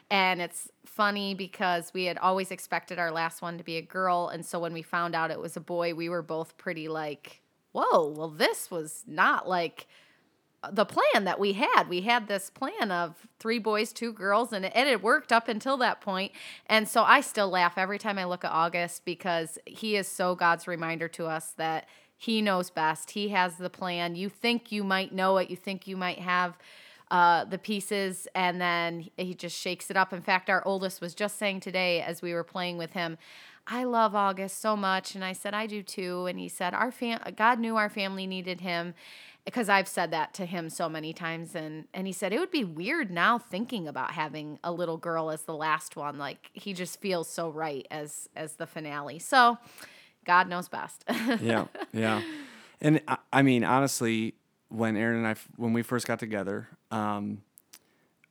And 0.10 0.42
it's 0.42 0.70
funny 0.86 1.34
because 1.34 1.92
we 1.94 2.06
had 2.06 2.18
always 2.18 2.52
expected 2.52 2.98
our 2.98 3.12
last 3.12 3.42
one 3.42 3.58
to 3.58 3.64
be 3.64 3.78
a 3.78 3.82
girl. 3.82 4.30
And 4.30 4.46
so 4.46 4.60
when 4.60 4.74
we 4.74 4.82
found 4.82 5.16
out 5.16 5.32
it 5.32 5.40
was 5.40 5.58
a 5.58 5.62
boy, 5.62 5.94
we 5.94 6.10
were 6.10 6.22
both 6.22 6.58
pretty 6.58 6.88
like, 6.88 7.42
whoa, 7.72 8.08
well, 8.08 8.30
this 8.30 8.72
was 8.72 9.04
not 9.06 9.48
like 9.48 9.88
the 10.72 10.86
plan 10.86 11.26
that 11.26 11.40
we 11.40 11.54
had. 11.54 11.84
We 11.88 12.02
had 12.02 12.28
this 12.28 12.50
plan 12.50 12.92
of 12.92 13.28
three 13.40 13.60
boys, 13.60 13.94
two 13.94 14.12
girls, 14.12 14.52
and 14.52 14.66
it, 14.66 14.72
and 14.76 14.90
it 14.90 15.04
worked 15.04 15.32
up 15.32 15.48
until 15.48 15.78
that 15.78 16.02
point. 16.02 16.32
And 16.66 16.88
so 16.88 17.04
I 17.04 17.22
still 17.22 17.50
laugh 17.50 17.78
every 17.78 18.00
time 18.00 18.18
I 18.18 18.26
look 18.26 18.44
at 18.44 18.52
August 18.52 19.06
because 19.06 19.60
he 19.66 19.96
is 19.96 20.08
so 20.08 20.36
God's 20.36 20.68
reminder 20.68 21.08
to 21.10 21.28
us 21.28 21.52
that 21.58 21.88
he 22.18 22.42
knows 22.42 22.70
best. 22.70 23.12
He 23.12 23.30
has 23.30 23.58
the 23.58 23.70
plan. 23.70 24.16
You 24.16 24.30
think 24.30 24.72
you 24.72 24.84
might 24.84 25.14
know 25.14 25.38
it, 25.38 25.50
you 25.50 25.56
think 25.56 25.88
you 25.88 25.96
might 25.96 26.20
have 26.20 26.58
uh, 27.10 27.46
the 27.46 27.58
pieces, 27.58 28.28
and 28.36 28.60
then 28.60 29.08
he 29.16 29.34
just 29.34 29.58
shakes 29.58 29.90
it 29.90 29.96
up. 29.96 30.12
In 30.12 30.22
fact, 30.22 30.50
our 30.50 30.62
oldest 30.66 31.00
was 31.00 31.16
just 31.16 31.38
saying 31.38 31.62
today 31.62 32.02
as 32.02 32.22
we 32.22 32.34
were 32.34 32.44
playing 32.44 32.78
with 32.78 32.94
him, 32.94 33.18
I 33.66 33.84
love 33.84 34.16
August 34.16 34.60
so 34.60 34.76
much. 34.76 35.14
And 35.16 35.24
I 35.24 35.34
said, 35.34 35.54
I 35.54 35.68
do 35.68 35.84
too. 35.84 36.26
And 36.26 36.40
he 36.40 36.50
said, 36.50 36.74
Our 36.74 36.92
fam- 36.92 37.22
God 37.36 37.60
knew 37.60 37.78
our 37.78 37.90
family 37.90 38.26
needed 38.26 38.62
him 38.62 38.94
because 39.48 39.70
I've 39.70 39.88
said 39.88 40.12
that 40.12 40.34
to 40.36 40.46
him 40.46 40.70
so 40.70 40.90
many 40.90 41.14
times 41.14 41.56
and 41.56 41.86
and 41.94 42.06
he 42.06 42.12
said 42.12 42.34
it 42.34 42.40
would 42.40 42.52
be 42.52 42.66
weird 42.66 43.10
now 43.10 43.40
thinking 43.40 43.88
about 43.88 44.12
having 44.12 44.60
a 44.62 44.74
little 44.74 44.98
girl 44.98 45.30
as 45.30 45.44
the 45.44 45.56
last 45.56 45.96
one 45.96 46.18
like 46.18 46.50
he 46.52 46.74
just 46.74 47.00
feels 47.00 47.30
so 47.30 47.50
right 47.50 47.88
as 47.90 48.28
as 48.36 48.56
the 48.56 48.68
finale 48.68 49.20
so 49.20 49.58
God 50.28 50.48
knows 50.48 50.68
best 50.70 51.04
yeah, 51.42 51.66
yeah. 51.92 52.22
And 52.80 53.02
I, 53.08 53.18
I 53.34 53.42
mean, 53.42 53.64
honestly, 53.64 54.36
when 54.70 54.96
Erin 54.96 55.18
and 55.18 55.28
I, 55.28 55.36
when 55.56 55.74
we 55.74 55.82
first 55.82 56.06
got 56.06 56.20
together, 56.20 56.68
um, 56.92 57.42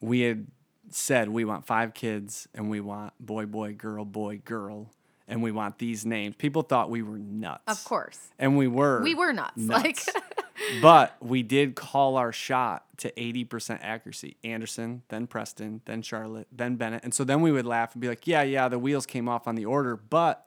we 0.00 0.20
had 0.20 0.46
said 0.90 1.28
we 1.28 1.44
want 1.44 1.66
five 1.66 1.94
kids 1.94 2.46
and 2.54 2.70
we 2.70 2.80
want 2.80 3.12
boy, 3.18 3.46
boy, 3.46 3.72
girl, 3.72 4.04
boy, 4.04 4.40
girl, 4.44 4.92
and 5.26 5.42
we 5.42 5.50
want 5.50 5.78
these 5.78 6.06
names. 6.06 6.36
People 6.36 6.62
thought 6.62 6.90
we 6.90 7.02
were 7.02 7.18
nuts. 7.18 7.62
of 7.66 7.82
course 7.84 8.28
And 8.38 8.56
we 8.56 8.68
were. 8.68 9.02
we 9.02 9.14
were 9.16 9.32
nuts, 9.32 9.56
like 9.56 9.98
but 10.82 11.16
we 11.20 11.42
did 11.42 11.74
call 11.74 12.16
our 12.16 12.32
shot 12.32 12.84
to 12.98 13.10
80% 13.12 13.80
accuracy. 13.82 14.36
Anderson, 14.44 15.02
then 15.08 15.26
Preston, 15.26 15.80
then 15.86 16.02
Charlotte, 16.02 16.46
then 16.52 16.76
Bennett. 16.76 17.02
And 17.04 17.12
so 17.12 17.24
then 17.24 17.40
we 17.40 17.50
would 17.50 17.66
laugh 17.66 17.94
and 17.94 18.00
be 18.00 18.08
like, 18.08 18.26
yeah, 18.26 18.42
yeah, 18.42 18.68
the 18.68 18.78
wheels 18.78 19.06
came 19.06 19.28
off 19.28 19.48
on 19.48 19.54
the 19.56 19.64
order, 19.66 19.96
but 19.96 20.45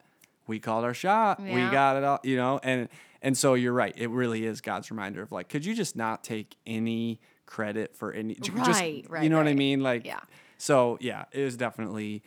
we 0.49 0.59
called 0.59 0.83
our 0.83 0.93
shot. 0.93 1.39
We 1.39 1.61
got 1.61 1.95
it 1.95 2.03
all, 2.03 2.19
you 2.23 2.35
know? 2.35 2.59
And 2.61 2.89
and 3.21 3.37
so 3.37 3.53
you're 3.53 3.73
right. 3.73 3.93
It 3.97 4.09
really 4.09 4.45
is 4.45 4.59
God's 4.59 4.91
reminder 4.91 5.21
of 5.21 5.31
like, 5.31 5.47
could 5.47 5.65
you 5.65 5.73
just 5.73 5.95
not 5.95 6.23
take 6.23 6.55
any 6.65 7.21
credit 7.45 7.95
for 7.95 8.11
any 8.11 8.35
just 8.35 8.51
Right, 8.81 9.05
right, 9.09 9.23
you 9.23 9.29
know 9.29 9.37
what 9.37 9.47
I 9.47 9.53
mean? 9.53 9.81
Like 9.81 10.05
Yeah. 10.05 10.19
so 10.57 10.97
yeah, 10.99 11.25
it 11.31 11.43
was 11.43 11.55
definitely 11.55 12.23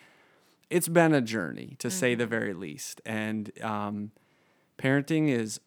it's 0.71 0.89
been 0.89 1.13
a 1.13 1.21
journey 1.21 1.77
to 1.81 1.91
say 1.91 2.15
the 2.15 2.27
very 2.27 2.55
least. 2.55 3.03
And 3.05 3.53
um, 3.63 4.13
parenting 4.79 5.29
is 5.29 5.61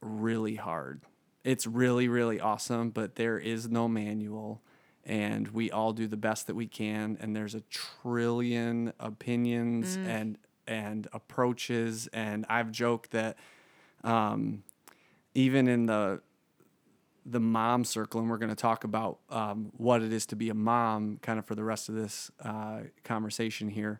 really 0.00 0.54
hard. 0.54 1.02
It's 1.42 1.66
really, 1.66 2.06
really 2.06 2.40
awesome, 2.40 2.90
but 2.90 3.16
there 3.16 3.36
is 3.38 3.68
no 3.68 3.88
manual. 3.88 4.62
And 5.04 5.48
we 5.48 5.70
all 5.70 5.92
do 5.92 6.06
the 6.06 6.16
best 6.16 6.46
that 6.46 6.54
we 6.54 6.66
can. 6.66 7.18
And 7.20 7.34
there's 7.34 7.54
a 7.54 7.62
trillion 7.62 8.92
opinions 9.00 9.96
and 9.96 10.38
and 10.66 11.06
approaches. 11.12 12.08
And 12.12 12.44
I've 12.48 12.70
joked 12.72 13.10
that 13.12 13.36
um, 14.02 14.62
even 15.34 15.68
in 15.68 15.86
the 15.86 16.20
the 17.26 17.40
mom 17.40 17.84
circle, 17.84 18.20
and 18.20 18.28
we're 18.28 18.36
going 18.36 18.50
to 18.50 18.54
talk 18.54 18.84
about 18.84 19.18
um, 19.30 19.72
what 19.78 20.02
it 20.02 20.12
is 20.12 20.26
to 20.26 20.36
be 20.36 20.50
a 20.50 20.54
mom 20.54 21.18
kind 21.22 21.38
of 21.38 21.46
for 21.46 21.54
the 21.54 21.64
rest 21.64 21.88
of 21.88 21.94
this 21.94 22.30
uh, 22.44 22.80
conversation 23.02 23.70
here. 23.70 23.98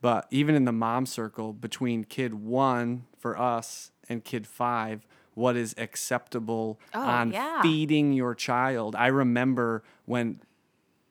But 0.00 0.26
even 0.32 0.56
in 0.56 0.64
the 0.64 0.72
mom 0.72 1.06
circle, 1.06 1.52
between 1.52 2.02
kid 2.02 2.34
one 2.34 3.04
for 3.16 3.38
us 3.38 3.92
and 4.08 4.24
kid 4.24 4.44
five, 4.46 5.06
what 5.34 5.54
is 5.56 5.72
acceptable 5.78 6.80
Oh, 6.92 7.00
on 7.00 7.30
yeah. 7.30 7.62
feeding 7.62 8.12
your 8.12 8.34
child? 8.34 8.96
I 8.96 9.06
remember 9.06 9.84
when, 10.04 10.40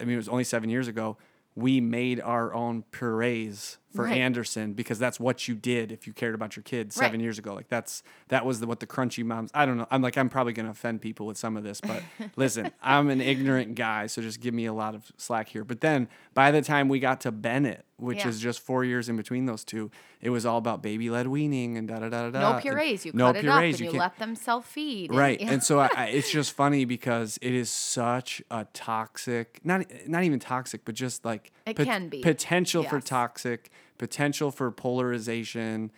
I 0.02 0.04
mean, 0.04 0.16
it 0.16 0.18
was 0.18 0.28
only 0.30 0.44
seven 0.44 0.70
years 0.70 0.90
ago, 0.90 1.18
we 1.56 1.80
made 1.80 2.20
our 2.20 2.54
own 2.54 2.84
purees 2.92 3.78
for 3.94 4.06
Right. 4.06 4.18
Anderson 4.18 4.74
because 4.74 4.98
that's 5.00 5.20
what 5.20 5.48
you 5.48 5.56
did 5.56 5.92
if 5.92 6.08
you 6.08 6.14
cared 6.14 6.34
about 6.36 6.56
your 6.56 6.64
kids 6.64 6.96
seven 6.96 7.12
Right. 7.20 7.22
years 7.24 7.38
ago. 7.40 7.54
Like 7.54 7.68
that's 7.70 8.04
that 8.30 8.46
was 8.46 8.60
the, 8.60 8.68
what 8.68 8.80
the 8.80 8.88
crunchy 8.88 9.24
moms. 9.24 9.52
I 9.54 9.66
don't 9.66 9.78
know. 9.78 9.88
I'm 9.92 10.02
like 10.02 10.18
I'm 10.18 10.30
probably 10.30 10.54
gonna 10.54 10.72
offend 10.72 11.02
people 11.02 11.26
with 11.28 11.38
some 11.38 11.56
of 11.58 11.64
this, 11.64 11.80
but 11.82 12.02
listen, 12.36 12.72
I'm 12.82 13.10
an 13.10 13.22
ignorant 13.22 13.76
guy, 13.76 14.08
so 14.08 14.22
just 14.22 14.40
give 14.42 14.54
me 14.54 14.66
a 14.66 14.74
lot 14.74 14.96
of 14.96 15.12
slack 15.18 15.50
here. 15.50 15.64
But 15.64 15.82
then 15.82 16.08
by 16.34 16.52
the 16.52 16.62
time 16.62 16.90
we 16.90 17.00
got 17.00 17.22
to 17.22 17.32
Bennett, 17.32 17.86
which 17.98 18.18
Yeah. 18.20 18.30
is 18.30 18.40
just 18.40 18.60
four 18.62 18.84
years 18.84 19.08
in 19.10 19.16
between 19.16 19.46
those 19.46 19.64
two, 19.64 19.92
it 20.20 20.30
was 20.32 20.46
all 20.46 20.58
about 20.58 20.82
baby 20.82 21.10
led 21.10 21.28
weaning 21.28 21.78
and 21.78 21.88
da 21.88 22.00
da 22.00 22.10
da 22.10 22.24
da 22.24 22.30
da. 22.32 22.40
No 22.40 22.52
and 22.54 22.62
purees. 22.62 23.06
You 23.06 23.12
no 23.14 23.28
cut 23.28 23.36
it 23.38 23.48
up 23.48 23.60
purees, 23.60 23.76
and 23.76 23.86
you, 23.86 23.92
can't- 23.92 24.00
let 24.00 24.18
them 24.18 24.36
self 24.36 24.66
feed. 24.68 25.14
Right. 25.14 25.40
And 25.40 25.64
so 25.70 25.80
I, 25.80 25.90
I, 25.96 26.06
it's 26.08 26.32
just 26.32 26.54
funny 26.54 26.86
because 26.86 27.38
it 27.42 27.54
is 27.54 27.70
such 27.70 28.42
a 28.50 28.66
toxic, 28.74 29.60
not 29.64 29.86
not 30.08 30.24
even 30.24 30.40
toxic, 30.40 30.86
but 30.86 30.96
just 30.96 31.24
like 31.26 31.52
It 31.66 31.76
can 31.76 32.10
be. 32.10 32.22
potential 32.22 32.84
for 32.84 32.98
Yes. 32.98 33.04
toxic, 33.06 33.72
potential 33.98 34.52
for 34.52 34.72
polarization. 34.72 35.92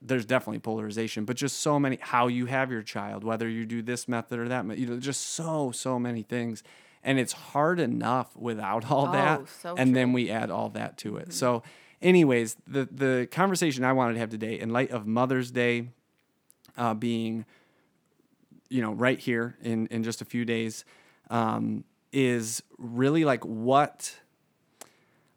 There's 0.00 0.24
definitely 0.24 0.60
polarization, 0.60 1.24
but 1.24 1.36
just 1.36 1.58
so 1.58 1.78
many 1.78 1.98
how 2.00 2.28
you 2.28 2.46
have 2.46 2.70
your 2.70 2.82
child, 2.82 3.24
whether 3.24 3.48
you 3.48 3.66
do 3.66 3.82
this 3.82 4.08
method 4.08 4.38
or 4.38 4.48
that, 4.48 4.78
you 4.78 4.86
know, 4.86 4.98
just 4.98 5.20
so 5.34 5.70
so 5.72 5.98
many 5.98 6.22
things. 6.22 6.62
And 7.04 7.18
it's 7.18 7.32
hard 7.32 7.78
enough 7.78 8.36
without 8.36 8.90
all 8.90 9.12
that. 9.12 9.40
Oh, 9.40 9.46
so 9.60 9.74
and 9.76 9.94
then 9.94 10.12
we 10.12 10.30
add 10.30 10.50
all 10.50 10.70
that 10.70 10.96
to 10.98 11.16
it. 11.16 11.32
So 11.32 11.62
anyways, 12.02 12.56
the 12.66 12.88
the 12.90 13.28
conversation 13.30 13.84
I 13.84 13.92
wanted 13.92 14.14
to 14.14 14.20
have 14.20 14.30
today 14.30 14.58
in 14.58 14.70
light 14.70 14.90
of 14.90 15.06
Mother's 15.06 15.50
Day 15.50 15.88
uh, 16.76 16.94
being 16.94 17.44
you 18.68 18.82
know 18.82 18.92
right 18.92 19.18
here 19.18 19.56
in 19.62 19.86
in 19.88 20.02
just 20.02 20.22
a 20.22 20.24
few 20.24 20.44
days 20.44 20.84
um, 21.30 21.84
is 22.12 22.62
really 22.78 23.24
like 23.24 23.44
what 23.44 24.16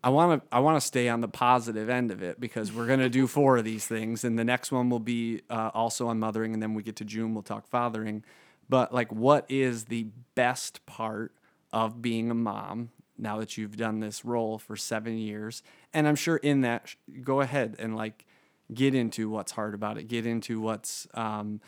I 0.03 0.10
want 0.10 0.41
to 0.41 0.55
I 0.55 0.60
want 0.60 0.81
to 0.81 0.86
stay 0.86 1.10
on 1.10 1.22
the 1.22 1.27
positive 1.27 1.89
end 1.89 2.12
of 2.12 2.24
it 2.24 2.39
because 2.39 2.72
we're 2.72 2.88
gonna 2.88 3.10
do 3.10 3.27
four 3.27 3.58
of 3.58 3.65
these 3.65 3.86
things 3.86 4.24
and 4.24 4.38
the 4.38 4.43
next 4.43 4.72
one 4.72 4.89
will 4.89 5.00
be 5.00 5.41
uh, 5.50 5.70
also 5.74 6.08
on 6.08 6.20
mothering 6.20 6.53
and 6.53 6.62
then 6.62 6.74
we 6.74 6.84
get 6.84 6.96
to 6.98 7.05
June 7.05 7.34
we'll 7.34 7.43
talk 7.43 7.67
fathering. 7.67 8.24
But 8.67 8.93
like 8.93 9.12
what 9.12 9.46
is 9.50 9.86
the 9.86 10.08
best 10.34 10.86
part 10.86 11.34
of 11.72 12.01
being 12.01 12.31
a 12.31 12.36
mom 12.36 12.89
now 13.17 13.38
that 13.38 13.58
you've 13.58 13.77
done 13.77 14.00
this 14.00 14.25
role 14.25 14.58
for 14.58 14.75
seven 14.75 15.17
years? 15.17 15.62
And 15.93 16.08
I'm 16.08 16.15
sure 16.15 16.38
in 16.38 16.62
that 16.62 16.96
go 17.22 17.41
ahead 17.41 17.75
and 17.77 17.96
like 17.96 18.25
get 18.74 18.96
into 18.96 19.29
what's 19.29 19.51
hard 19.51 19.74
about 19.75 19.98
it 19.98 20.08
get 20.08 20.25
into 20.25 20.60
what's 20.60 21.08
um, 21.13 21.62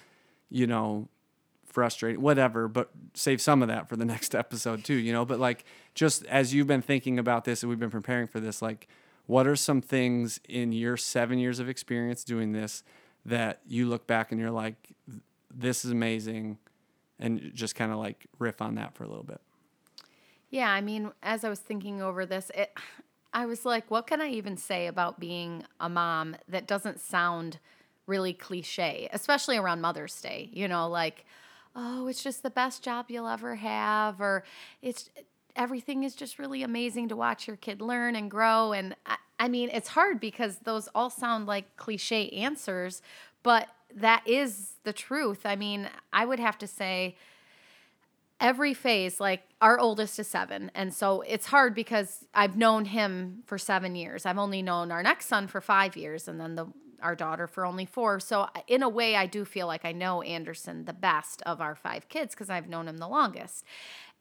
you 0.50 0.66
know 0.66 1.08
frustrating, 1.74 2.22
whatever, 2.22 2.68
but 2.68 2.92
save 3.16 3.42
some 3.42 3.62
of 3.62 3.68
that 3.68 3.90
for 3.90 3.96
the 3.96 4.06
next 4.14 4.36
episode 4.36 4.84
too, 4.84 4.94
you 4.94 5.12
know. 5.12 5.26
But 5.26 5.40
like, 5.40 5.66
just 5.96 6.24
as 6.28 6.54
you've 6.54 6.68
been 6.68 6.82
thinking 6.82 7.20
about 7.20 7.44
this 7.44 7.64
and 7.64 7.70
we've 7.70 7.80
been 7.80 7.90
preparing 7.90 8.28
for 8.28 8.40
this, 8.40 8.62
like, 8.62 8.88
what 9.26 9.48
are 9.48 9.56
some 9.56 9.82
things 9.82 10.40
in 10.48 10.72
your 10.72 10.98
seven 10.98 11.40
years 11.40 11.60
of 11.60 11.68
experience 11.68 12.24
doing 12.24 12.52
this 12.52 12.84
that 13.26 13.62
you 13.68 13.88
look 13.88 14.06
back 14.06 14.32
and 14.32 14.40
you're 14.40 14.52
like, 14.52 14.94
this 15.54 15.84
is 15.86 15.92
amazing, 15.92 16.58
and 17.20 17.52
just 17.54 17.76
kind 17.76 17.92
of 17.92 17.98
like 17.98 18.28
riff 18.40 18.62
on 18.62 18.76
that 18.76 18.96
for 18.96 19.04
a 19.04 19.08
little 19.08 19.24
bit. 19.24 19.42
Yeah, 20.50 20.70
I 20.70 20.82
mean, 20.82 21.12
as 21.24 21.44
I 21.44 21.50
was 21.50 21.60
thinking 21.60 22.02
over 22.02 22.26
this, 22.26 22.52
it, 22.54 22.78
I 23.34 23.46
was 23.46 23.66
like, 23.66 23.90
what 23.90 24.06
can 24.06 24.22
I 24.22 24.30
even 24.30 24.58
say 24.58 24.88
about 24.88 25.20
being 25.20 25.64
a 25.80 25.90
mom 25.90 26.36
that 26.48 26.68
doesn't 26.68 27.00
sound 27.00 27.60
really 28.06 28.34
cliche, 28.34 29.10
especially 29.12 29.58
around 29.58 29.82
Mother's 29.82 30.20
Day? 30.22 30.50
You 30.54 30.68
know, 30.68 30.88
like, 30.88 31.26
oh, 31.76 32.08
it's 32.08 32.24
just 32.24 32.44
the 32.44 32.50
best 32.50 32.84
job 32.84 33.06
you'll 33.10 33.28
ever 33.28 33.56
have, 33.56 34.22
or 34.22 34.44
it's 34.82 35.10
everything 35.56 36.04
is 36.04 36.16
just 36.16 36.40
really 36.40 36.64
amazing 36.64 37.10
to 37.10 37.16
watch 37.16 37.48
your 37.48 37.58
kid 37.58 37.82
learn 37.82 38.16
and 38.16 38.30
grow. 38.30 38.74
And 38.74 38.96
I, 39.06 39.18
I 39.40 39.48
mean, 39.48 39.70
it's 39.72 39.90
hard 39.90 40.20
because 40.20 40.60
those 40.60 40.90
all 40.96 41.10
sound 41.10 41.48
like 41.48 41.76
cliche 41.78 42.30
answers, 42.30 43.02
but 43.44 43.68
that 43.96 44.28
is 44.28 44.74
the 44.84 44.94
truth. 44.94 45.42
I 45.46 45.56
mean, 45.56 45.90
I 46.12 46.26
would 46.26 46.40
have 46.40 46.58
to 46.60 46.68
say, 46.68 47.16
every 48.44 48.74
phase 48.74 49.22
like 49.22 49.42
our 49.62 49.80
oldest 49.80 50.20
is 50.20 50.28
seven 50.28 50.70
and 50.76 50.94
so 50.94 51.22
it's 51.22 51.46
hard 51.46 51.74
because 51.74 52.26
i've 52.34 52.58
known 52.58 52.84
him 52.84 53.42
for 53.46 53.58
seven 53.58 53.96
years 53.96 54.26
i've 54.26 54.38
only 54.38 54.62
known 54.62 54.92
our 54.92 55.02
next 55.02 55.28
son 55.28 55.48
for 55.48 55.62
five 55.62 55.96
years 55.96 56.28
and 56.28 56.42
then 56.42 56.56
the 56.56 56.66
our 57.04 57.16
daughter 57.16 57.48
for 57.48 57.66
only 57.66 57.86
four 57.86 58.20
so 58.20 58.48
in 58.68 58.82
a 58.82 58.90
way 58.90 59.16
i 59.16 59.26
do 59.26 59.46
feel 59.46 59.68
like 59.68 59.86
i 59.86 59.92
know 59.92 60.22
anderson 60.22 60.86
the 60.86 60.94
best 60.94 61.42
of 61.44 61.62
our 61.62 61.76
five 61.76 62.08
kids 62.10 62.34
because 62.34 62.50
i've 62.50 62.68
known 62.70 62.88
him 62.88 62.98
the 62.98 63.08
longest 63.08 63.64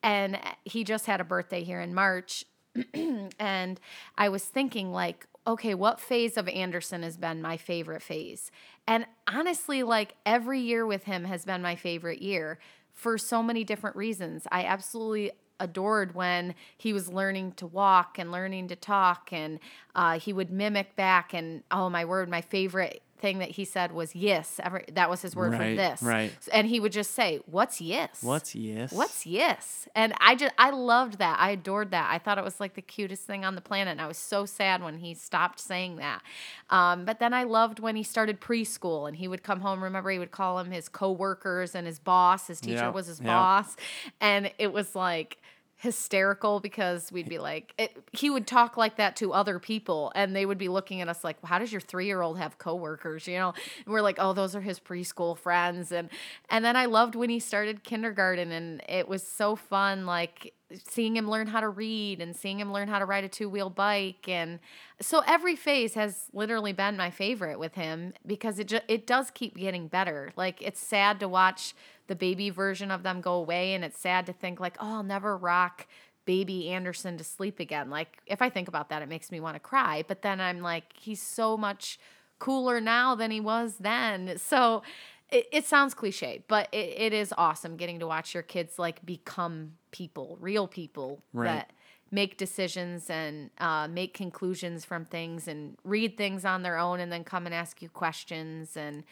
and 0.03 0.37
uh, 0.37 0.39
he 0.65 0.85
just 0.85 1.07
had 1.07 1.21
a 1.21 1.25
birthday 1.25 1.63
here 1.63 1.81
in 1.81 1.95
march 1.95 2.45
and 3.39 3.81
I 4.17 4.29
was 4.29 4.45
thinking 4.45 4.93
like, 4.93 5.27
okay, 5.47 5.75
what 5.75 6.01
phase 6.01 6.37
of 6.37 6.49
Anderson 6.49 7.03
has 7.03 7.17
been 7.17 7.43
my 7.43 7.57
favorite 7.57 8.03
phase? 8.03 8.51
And 8.87 9.07
honestly, 9.29 9.83
like 9.83 10.15
every 10.25 10.61
year 10.61 10.87
with 10.87 11.05
him 11.05 11.25
has 11.25 11.45
been 11.45 11.63
my 11.63 11.77
favorite 11.77 12.23
year 12.23 12.59
for 12.93 13.19
so 13.19 13.43
many 13.43 13.65
different 13.65 13.97
reasons. 13.97 14.47
I 14.53 14.65
absolutely 14.65 15.33
adored 15.63 16.15
when 16.15 16.55
he 16.77 16.93
was 16.93 17.13
learning 17.13 17.53
to 17.53 17.67
walk 17.67 18.19
and 18.19 18.33
learning 18.33 18.67
to 18.69 18.77
talk 18.77 19.33
and 19.33 19.61
uh, 19.95 20.19
he 20.19 20.33
would 20.33 20.51
mimic 20.51 20.95
back 20.97 21.33
and 21.33 21.63
oh 21.71 21.89
my 21.89 22.05
word 22.05 22.29
my 22.29 22.41
favorite 22.41 23.01
thing 23.23 23.39
that 23.39 23.53
he 23.53 23.65
said 23.65 23.93
was 23.93 24.15
yes 24.15 24.61
every, 24.63 24.85
that 24.93 25.09
was 25.09 25.23
his 25.23 25.35
word 25.35 25.53
for 25.53 25.59
this 25.77 26.03
right. 26.03 26.33
and 26.53 26.67
he 26.67 26.79
would 26.81 26.93
just 26.93 27.13
say 27.15 27.41
what's 27.47 27.81
yes 27.81 28.19
What's 28.23 28.55
yes? 28.55 28.93
What's 28.93 29.27
yes? 29.27 29.89
And 29.95 30.13
I 30.21 30.35
just 30.35 30.53
I 30.59 30.71
loved 30.71 31.19
that. 31.19 31.39
I 31.39 31.51
adored 31.51 31.91
that. 31.93 32.09
I 32.13 32.19
thought 32.19 32.39
it 32.39 32.45
was 32.45 32.59
like 32.61 32.75
the 32.75 32.83
cutest 32.83 33.25
thing 33.25 33.45
on 33.45 33.55
the 33.55 33.61
planet. 33.61 33.93
And 33.93 34.01
I 34.01 34.07
was 34.07 34.17
so 34.19 34.45
sad 34.47 34.83
when 34.83 34.99
he 34.99 35.15
stopped 35.15 35.61
saying 35.61 35.97
that. 35.97 36.23
Um, 36.71 37.05
but 37.05 37.19
then 37.19 37.33
I 37.35 37.45
loved 37.45 37.79
when 37.79 37.95
he 37.97 38.03
started 38.03 38.41
preschool 38.41 39.07
and 39.07 39.17
he 39.17 39.29
would 39.29 39.43
come 39.43 39.61
home. 39.61 39.83
Remember, 39.85 40.11
he 40.11 40.19
would 40.19 40.31
call 40.31 40.59
him 40.59 40.71
his 40.71 40.89
coworkers 40.89 41.75
and 41.75 41.87
his 41.87 41.99
boss. 41.99 42.47
His 42.49 42.61
teacher 42.61 42.77
Yeah, 42.77 42.89
was 42.91 43.07
his 43.07 43.21
yeah. 43.21 43.27
boss, 43.27 43.77
and 44.21 44.51
it 44.59 44.73
was 44.73 44.95
like 44.97 45.39
hysterical 45.83 46.61
because 46.61 47.11
we'd 47.11 47.29
be 47.29 47.41
like 47.41 47.75
it, 47.77 47.97
he 48.13 48.31
would 48.31 48.47
talk 48.47 48.77
like 48.77 48.99
that 48.99 49.17
to 49.17 49.33
other 49.33 49.59
people 49.59 50.13
and 50.15 50.35
they 50.35 50.47
would 50.47 50.57
be 50.57 50.69
looking 50.69 51.01
at 51.01 51.09
us 51.09 51.25
like 51.25 51.37
how 51.45 51.59
does 51.59 51.73
your 51.73 51.81
three-year-old 51.81 52.39
have 52.39 52.57
coworkers? 52.57 53.27
You 53.27 53.39
know? 53.39 53.55
And 53.85 53.93
we're 53.93 54.01
like 54.01 54.15
oh 54.21 54.33
those 54.33 54.55
are 54.55 54.61
his 54.61 54.79
preschool 54.79 55.37
friends. 55.37 55.91
And 55.91 56.09
and 56.49 56.65
then 56.65 56.77
i 56.77 56.85
loved 56.85 57.17
when 57.17 57.31
he 57.31 57.41
started 57.41 57.83
kindergarten 57.83 58.53
and 58.53 58.81
it 58.89 59.09
was 59.09 59.27
so 59.27 59.57
fun 59.57 60.07
like 60.07 60.55
seeing 60.89 61.17
him 61.17 61.29
learn 61.29 61.47
how 61.47 61.61
to 61.61 61.69
read 61.69 62.21
and 62.21 62.35
seeing 62.35 62.61
him 62.61 62.73
learn 62.73 62.89
how 62.89 62.99
to 62.99 63.05
ride 63.05 63.25
a 63.25 63.29
two-wheel 63.29 63.71
bike 63.71 64.29
and 64.29 64.59
so 65.01 65.23
every 65.27 65.57
phase 65.57 65.95
has 65.95 66.27
literally 66.33 66.73
been 66.73 66.97
my 66.97 67.11
favorite 67.11 67.59
with 67.59 67.75
him 67.75 68.13
because 68.27 68.59
it 68.59 68.69
ju- 68.69 68.81
it 68.89 69.07
does 69.07 69.31
keep 69.31 69.57
getting 69.57 69.89
better. 69.89 70.33
Like 70.37 70.63
it's 70.63 70.81
sad 70.81 71.21
to 71.21 71.29
watch 71.29 71.75
the 72.07 72.15
baby 72.15 72.51
version 72.51 72.91
of 72.91 73.03
them 73.03 73.21
go 73.21 73.35
away 73.35 73.75
and 73.75 73.85
it's 73.85 73.99
sad 73.99 74.27
to 74.27 74.33
think 74.33 74.61
like 74.61 74.77
oh 74.81 74.97
i'll 74.97 75.03
never 75.03 75.37
rock 75.37 75.87
baby 76.25 76.69
anderson 76.69 77.17
to 77.19 77.25
sleep 77.25 77.59
again. 77.61 77.91
Like 77.91 78.19
if 78.27 78.41
i 78.43 78.49
think 78.49 78.69
about 78.69 78.89
that 78.91 79.03
it 79.03 79.09
makes 79.09 79.33
me 79.33 79.41
want 79.41 79.57
to 79.57 79.61
cry 79.61 80.05
but 80.07 80.23
then 80.23 80.41
i'm 80.41 80.61
like 80.61 80.85
he's 80.99 81.23
so 81.23 81.57
much 81.57 81.99
cooler 82.43 82.81
now 82.81 83.15
than 83.15 83.31
he 83.31 83.41
was 83.41 83.77
then. 83.79 84.37
So 84.37 84.83
it, 85.33 85.47
it 85.53 85.65
sounds 85.65 85.95
cliche 85.95 86.45
but 86.49 86.69
it, 86.73 86.95
it 86.97 87.13
is 87.13 87.33
awesome 87.39 87.77
getting 87.77 87.99
to 87.99 88.07
watch 88.07 88.35
your 88.35 88.43
kids 88.43 88.79
like 88.79 89.05
become 89.05 89.73
people 89.91 90.37
real 90.41 90.67
people 90.69 91.23
Right. 91.33 91.47
that 91.47 91.71
make 92.11 92.37
decisions 92.37 93.09
and 93.09 93.51
uh, 93.59 93.89
make 93.89 94.13
conclusions 94.13 94.85
from 94.85 95.07
things 95.07 95.49
and 95.49 95.79
read 95.83 96.17
things 96.19 96.45
on 96.45 96.63
their 96.63 96.77
own 96.77 97.01
and 97.01 97.11
then 97.11 97.25
come 97.25 97.47
and 97.47 97.55
ask 97.55 97.81
you 97.81 97.89
questions 97.89 98.77
and 98.77 99.03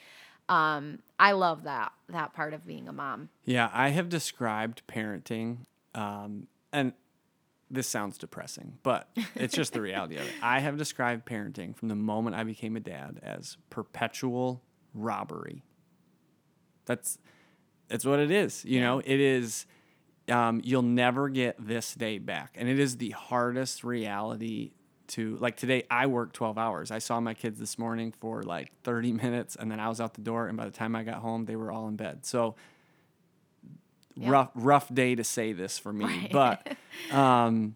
um, 0.49 0.99
I 1.17 1.31
love 1.31 1.63
that 1.63 1.93
that 2.09 2.33
part 2.33 2.53
of 2.53 2.65
being 2.67 2.87
a 2.89 2.91
mom. 2.93 3.29
Yeah, 3.45 3.69
I 3.71 3.89
have 3.89 4.09
described 4.09 4.81
parenting, 4.85 5.59
um, 5.95 6.47
and 6.73 6.91
this 7.69 7.87
sounds 7.87 8.17
depressing, 8.17 8.77
but 8.83 9.09
it's 9.35 9.55
just 9.55 9.71
the 9.71 9.79
reality 9.81 10.17
of 10.17 10.23
it. 10.23 10.33
I 10.43 10.59
have 10.59 10.77
described 10.77 11.25
parenting 11.25 11.73
from 11.73 11.87
the 11.87 11.95
moment 11.95 12.35
I 12.35 12.43
became 12.43 12.75
a 12.75 12.81
dad 12.81 13.19
as 13.23 13.55
perpetual 13.69 14.61
robbery. 14.93 15.63
That's 16.85 17.17
that's 17.87 18.05
what 18.05 18.19
it 18.19 18.31
is. 18.31 18.63
You 18.65 18.79
know, 18.81 18.99
it 18.99 19.19
is 19.19 19.65
um, 20.29 20.61
you'll 20.63 20.81
never 20.81 21.27
get 21.29 21.55
this 21.59 21.93
day 21.93 22.17
back. 22.17 22.53
And 22.55 22.69
it 22.69 22.79
is 22.79 22.97
the 22.97 23.09
hardest 23.11 23.83
reality 23.83 24.71
to 25.07 25.35
like 25.41 25.57
today 25.57 25.83
I 25.91 26.07
worked 26.07 26.35
12 26.35 26.57
hours. 26.57 26.89
I 26.91 26.99
saw 26.99 27.19
my 27.19 27.33
kids 27.33 27.59
this 27.59 27.77
morning 27.77 28.13
for 28.19 28.43
like 28.43 28.71
30 28.83 29.11
minutes 29.13 29.57
and 29.57 29.69
then 29.69 29.79
I 29.79 29.89
was 29.89 29.99
out 29.99 30.13
the 30.13 30.21
door 30.21 30.47
and 30.47 30.55
by 30.55 30.65
the 30.65 30.71
time 30.71 30.95
I 30.95 31.03
got 31.03 31.15
home 31.15 31.45
they 31.45 31.55
were 31.57 31.69
all 31.71 31.87
in 31.89 31.97
bed. 31.97 32.25
So 32.25 32.55
rough 34.17 34.51
rough 34.55 34.93
day 34.93 35.15
to 35.15 35.23
say 35.23 35.51
this 35.53 35.77
for 35.79 35.91
me, 35.91 36.05
Right. 36.05 36.31
but 36.31 36.77
um 37.15 37.75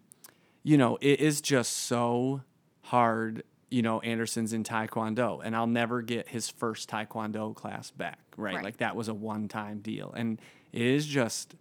you 0.62 0.76
know, 0.76 0.98
it 1.00 1.20
is 1.20 1.40
just 1.40 1.72
so 1.74 2.40
hard. 2.82 3.44
You 3.68 3.82
know, 3.82 4.00
Anderson's 4.00 4.52
in 4.52 4.62
Taekwondo, 4.62 5.40
and 5.44 5.56
I'll 5.56 5.66
never 5.66 6.00
get 6.02 6.28
his 6.28 6.48
first 6.48 6.88
Taekwondo 6.88 7.54
class 7.54 7.90
back, 7.90 8.20
right? 8.36 8.56
Right. 8.56 8.64
Like 8.64 8.76
that 8.78 8.94
was 8.94 9.08
a 9.08 9.14
one 9.14 9.48
time 9.48 9.80
deal. 9.80 10.12
And 10.16 10.40
it 10.72 10.82
is 10.82 11.04
just, 11.06 11.56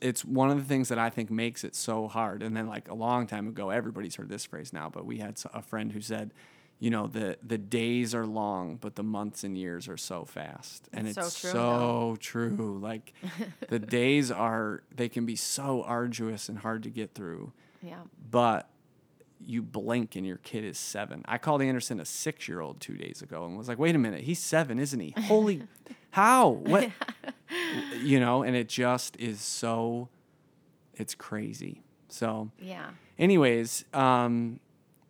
it's 0.00 0.24
one 0.24 0.50
of 0.50 0.58
the 0.58 0.64
things 0.64 0.88
that 0.90 0.98
I 0.98 1.10
think 1.10 1.30
makes 1.30 1.64
it 1.64 1.74
so 1.74 2.06
hard. 2.06 2.42
And 2.42 2.56
then, 2.56 2.68
like 2.68 2.88
a 2.88 2.94
long 2.94 3.26
time 3.26 3.48
ago, 3.48 3.70
everybody's 3.70 4.14
heard 4.14 4.28
this 4.28 4.44
phrase 4.44 4.72
now, 4.72 4.88
but 4.90 5.04
we 5.06 5.18
had 5.18 5.40
a 5.52 5.60
friend 5.62 5.90
who 5.90 6.00
said, 6.00 6.32
you 6.78 6.90
know, 6.90 7.06
the, 7.08 7.38
the 7.42 7.58
days 7.58 8.14
are 8.14 8.26
long, 8.26 8.76
but 8.76 8.94
the 8.94 9.02
months 9.02 9.42
and 9.42 9.56
years 9.58 9.88
are 9.88 9.96
so 9.96 10.24
fast. 10.24 10.88
And 10.92 11.08
It's 11.08 11.16
it's 11.16 11.36
so 11.36 11.48
so 11.48 12.16
true, 12.20 12.50
though. 12.50 12.56
true. 12.56 12.78
Like 12.80 13.12
the 13.68 13.78
days 13.80 14.30
are, 14.30 14.82
they 14.94 15.08
can 15.08 15.24
be 15.26 15.34
so 15.36 15.82
arduous 15.82 16.48
and 16.48 16.58
hard 16.58 16.82
to 16.84 16.90
get 16.90 17.14
through 17.14 17.52
Yeah. 17.82 18.02
but 18.30 18.68
you 19.40 19.62
blink 19.62 20.16
and 20.16 20.26
your 20.26 20.38
kid 20.38 20.64
is 20.64 20.78
seven. 20.78 21.22
I 21.26 21.38
called 21.38 21.60
Anderson 21.62 22.00
a 22.00 22.04
six 22.04 22.48
year 22.48 22.60
old 22.60 22.80
two 22.80 22.96
days 22.96 23.20
ago 23.22 23.44
and 23.44 23.56
was 23.58 23.68
like, 23.68 23.78
wait 23.78 23.94
a 23.94 23.98
minute, 23.98 24.22
he's 24.22 24.38
seven, 24.38 24.78
isn't 24.78 24.98
he? 25.00 25.14
Holy, 25.26 25.62
how? 26.10 26.48
What? 26.48 26.90
you 28.02 28.20
know, 28.20 28.42
and 28.42 28.56
it 28.56 28.68
just 28.68 29.16
is 29.18 29.40
so, 29.40 30.08
it's 30.94 31.14
crazy. 31.14 31.82
So, 32.08 32.50
Yeah. 32.60 32.90
anyways, 33.18 33.84
um, 33.92 34.60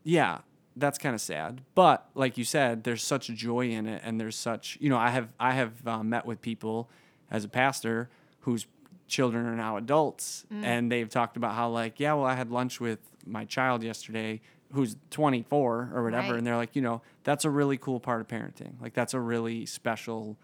yeah, 0.02 0.38
that's 0.76 0.98
kind 0.98 1.14
of 1.14 1.20
sad. 1.20 1.60
But 1.74 2.08
like 2.14 2.36
you 2.38 2.44
said, 2.44 2.84
there's 2.84 3.02
such 3.04 3.26
joy 3.28 3.68
in 3.70 3.86
it, 3.86 4.02
and 4.04 4.20
there's 4.20 4.36
such 4.36 4.76
you 4.80 4.88
know 4.90 4.96
I 4.98 5.10
have 5.10 5.28
I 5.38 5.52
have 5.52 5.86
uh, 5.86 6.02
met 6.02 6.26
with 6.26 6.40
people 6.40 6.90
as 7.30 7.44
a 7.44 7.48
pastor 7.48 8.08
whose 8.40 8.66
children 9.06 9.46
are 9.46 9.54
now 9.56 9.76
adults, 9.76 10.44
Mm. 10.52 10.64
and 10.64 10.90
they've 10.92 11.08
talked 11.08 11.36
about 11.36 11.54
how 11.54 11.68
like 11.68 12.00
yeah, 12.00 12.14
well 12.14 12.24
I 12.26 12.34
had 12.34 12.50
lunch 12.50 12.80
with 12.80 12.98
my 13.26 13.44
child 13.44 13.82
yesterday 13.82 14.40
who's 14.72 14.96
24 15.10 15.90
or 15.94 16.02
whatever, 16.02 16.30
Right. 16.32 16.38
and 16.38 16.46
they're 16.46 16.56
like 16.56 16.74
you 16.74 16.82
know 16.82 17.00
that's 17.22 17.44
a 17.44 17.50
really 17.50 17.76
cool 17.78 18.00
part 18.00 18.20
of 18.20 18.28
parenting. 18.28 18.80
Like 18.80 18.94
that's 18.94 19.14
a 19.14 19.20
really 19.20 19.66
special. 19.66 20.36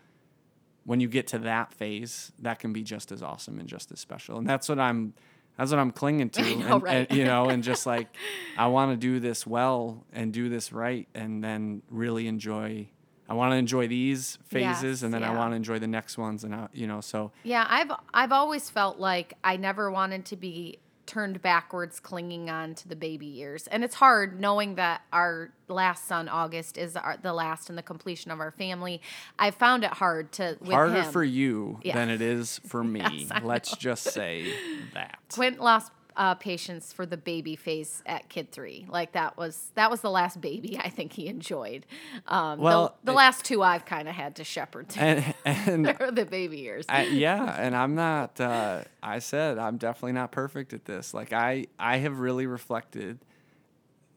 When 0.84 0.98
you 0.98 1.08
get 1.08 1.26
to 1.28 1.38
that 1.40 1.74
phase, 1.74 2.32
that 2.40 2.58
can 2.58 2.72
be 2.72 2.82
just 2.82 3.12
as 3.12 3.22
awesome 3.22 3.58
and 3.60 3.68
just 3.68 3.92
as 3.92 4.00
special, 4.00 4.38
and 4.38 4.48
that's 4.48 4.68
what 4.68 4.78
I'm. 4.78 5.14
That's 5.58 5.72
what 5.72 5.78
I'm 5.80 5.90
clinging 5.90 6.30
to, 6.30 6.42
know, 6.56 6.74
and, 6.76 6.82
right? 6.82 7.06
and, 7.10 7.18
you 7.18 7.24
know, 7.24 7.50
and 7.50 7.62
just 7.62 7.84
like 7.94 8.08
I 8.56 8.68
want 8.68 8.92
to 8.92 8.96
do 8.96 9.20
this 9.20 9.46
well 9.46 10.06
and 10.12 10.32
do 10.32 10.48
this 10.48 10.72
right, 10.72 11.06
and 11.14 11.44
then 11.44 11.82
really 11.90 12.28
enjoy. 12.28 12.88
I 13.28 13.34
want 13.34 13.52
to 13.52 13.56
enjoy 13.56 13.86
these 13.86 14.38
phases, 14.48 14.82
Yes, 14.82 15.02
and 15.02 15.12
then 15.14 15.22
I 15.22 15.30
want 15.36 15.52
to 15.52 15.56
enjoy 15.56 15.78
the 15.78 15.86
next 15.86 16.18
ones, 16.18 16.42
and 16.44 16.52
I, 16.54 16.66
you 16.72 16.86
know, 16.88 17.00
so 17.00 17.30
Yeah, 17.44 17.64
I've 17.68 17.92
I've 18.14 18.32
always 18.32 18.70
felt 18.70 18.98
like 18.98 19.34
I 19.44 19.56
never 19.56 19.90
wanted 19.90 20.24
to 20.26 20.36
be 20.36 20.78
turned 21.10 21.42
backwards 21.42 21.98
clinging 21.98 22.48
on 22.48 22.72
to 22.76 22.86
the 22.86 22.94
baby 22.94 23.26
years. 23.26 23.66
And 23.66 23.82
it's 23.82 23.96
hard 23.96 24.40
knowing 24.40 24.76
that 24.76 25.02
our 25.12 25.50
last 25.66 26.06
son 26.06 26.28
August 26.28 26.78
is 26.78 26.94
our, 26.94 27.16
the 27.20 27.32
last 27.32 27.68
and 27.68 27.76
the 27.76 27.82
completion 27.82 28.30
of 28.30 28.38
our 28.38 28.52
family. 28.52 29.02
I 29.36 29.50
found 29.50 29.82
it 29.82 29.90
hard 29.90 30.30
to 30.32 30.56
with 30.60 30.70
harder 30.70 31.02
him. 31.02 31.10
for 31.12 31.24
you 31.24 31.80
Yeah. 31.82 31.94
than 31.96 32.10
it 32.10 32.20
is 32.22 32.60
for 32.66 32.84
me. 32.96 33.26
Yes, 33.28 33.42
Let's 33.42 33.76
just 33.76 34.04
say 34.04 34.54
that. 34.94 35.18
Quint 35.32 35.60
lost 35.60 35.90
uh, 36.16 36.34
patience 36.34 36.92
for 36.92 37.06
the 37.06 37.16
baby 37.16 37.56
phase 37.56 38.02
at 38.06 38.28
kid 38.28 38.50
three. 38.52 38.86
Like 38.88 39.12
that 39.12 39.36
was 39.36 39.70
that 39.74 39.90
was 39.90 40.00
the 40.00 40.10
last 40.10 40.40
baby 40.40 40.78
I 40.82 40.88
think 40.88 41.12
he 41.12 41.26
enjoyed. 41.28 41.86
Um, 42.26 42.58
the- 42.58 42.64
Well, 42.64 42.98
the, 43.04 43.12
it- 43.12 43.14
last 43.14 43.44
two 43.44 43.62
I've 43.62 43.84
kind 43.84 44.08
of 44.08 44.14
had 44.14 44.36
to 44.36 44.44
shepherd 44.44 44.88
to 44.90 45.00
And 45.02 45.34
and 45.44 45.86
the 46.16 46.26
baby 46.26 46.58
years. 46.58 46.84
I, 46.88 47.04
yeah, 47.04 47.54
and 47.58 47.76
I'm 47.76 47.94
not. 47.94 48.40
Uh, 48.40 48.82
I 49.02 49.18
said 49.20 49.58
I'm 49.58 49.76
definitely 49.76 50.12
not 50.12 50.32
perfect 50.32 50.72
at 50.72 50.84
this. 50.84 51.12
Like 51.14 51.32
I, 51.32 51.66
I 51.78 51.98
have 51.98 52.18
really 52.20 52.46
reflected 52.46 53.18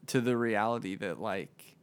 to 0.08 0.20
the 0.20 0.36
reality 0.36 0.96
that 0.96 1.18
like 1.20 1.76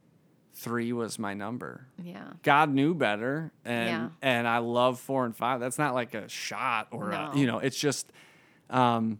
three 0.54 0.92
was 0.92 1.18
my 1.18 1.34
number. 1.34 1.86
yeah. 2.00 2.24
God 2.42 2.70
knew 2.70 2.94
better, 2.94 3.50
and 3.64 3.88
Yeah. 3.88 4.08
and 4.20 4.46
I 4.46 4.58
love 4.58 5.00
four 5.00 5.24
and 5.24 5.34
five. 5.36 5.58
That's 5.60 5.78
not 5.78 5.94
like 5.94 6.14
a 6.14 6.28
shot 6.28 6.88
or 6.92 7.10
a, 7.10 7.32
you 7.34 7.46
know. 7.46 7.58
It's 7.58 7.78
just, 7.78 8.12
um, 8.70 9.18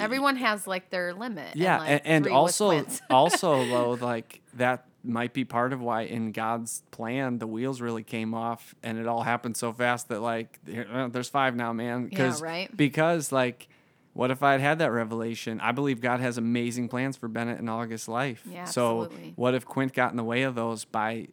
Everyone 0.00 0.36
has 0.36 0.66
like 0.66 0.90
their 0.90 1.14
limit. 1.14 1.56
yeah, 1.56 1.78
like, 1.78 1.88
and, 1.90 2.26
and 2.26 2.26
also 2.28 2.84
also 3.10 3.64
though 3.66 3.90
like 3.92 4.40
that 4.54 4.86
might 5.02 5.32
be 5.34 5.44
part 5.44 5.72
of 5.72 5.80
why 5.82 6.02
in 6.02 6.32
God's 6.32 6.82
plan 6.90 7.38
the 7.38 7.46
wheels 7.46 7.80
really 7.80 8.02
came 8.02 8.32
off 8.34 8.74
and 8.82 8.98
it 8.98 9.06
all 9.06 9.22
happened 9.22 9.56
so 9.56 9.72
fast 9.72 10.08
that 10.08 10.20
like 10.20 10.58
there's 10.64 11.28
five 11.28 11.54
now, 11.54 11.72
man. 11.72 12.08
Yeah, 12.10 12.18
'Cause- 12.18 12.42
right. 12.42 12.74
Because 12.76 13.30
like. 13.32 13.68
What 14.16 14.30
if 14.30 14.44
I 14.44 14.52
had 14.52 14.60
had 14.60 14.78
that 14.78 14.92
revelation? 14.92 15.58
I 15.60 15.72
believe 15.72 16.00
God 16.00 16.20
has 16.20 16.38
amazing 16.38 16.88
plans 16.88 17.16
for 17.16 17.26
Bennett 17.26 17.58
and 17.58 17.68
August's 17.68 18.06
life. 18.06 18.44
Yeah, 18.48 18.64
so 18.64 19.02
absolutely. 19.06 19.32
what 19.34 19.54
if 19.54 19.64
Quint 19.66 19.92
got 19.92 20.12
in 20.12 20.16
the 20.16 20.22
way 20.22 20.42
of 20.44 20.54
those 20.54 20.84
by 20.84 21.26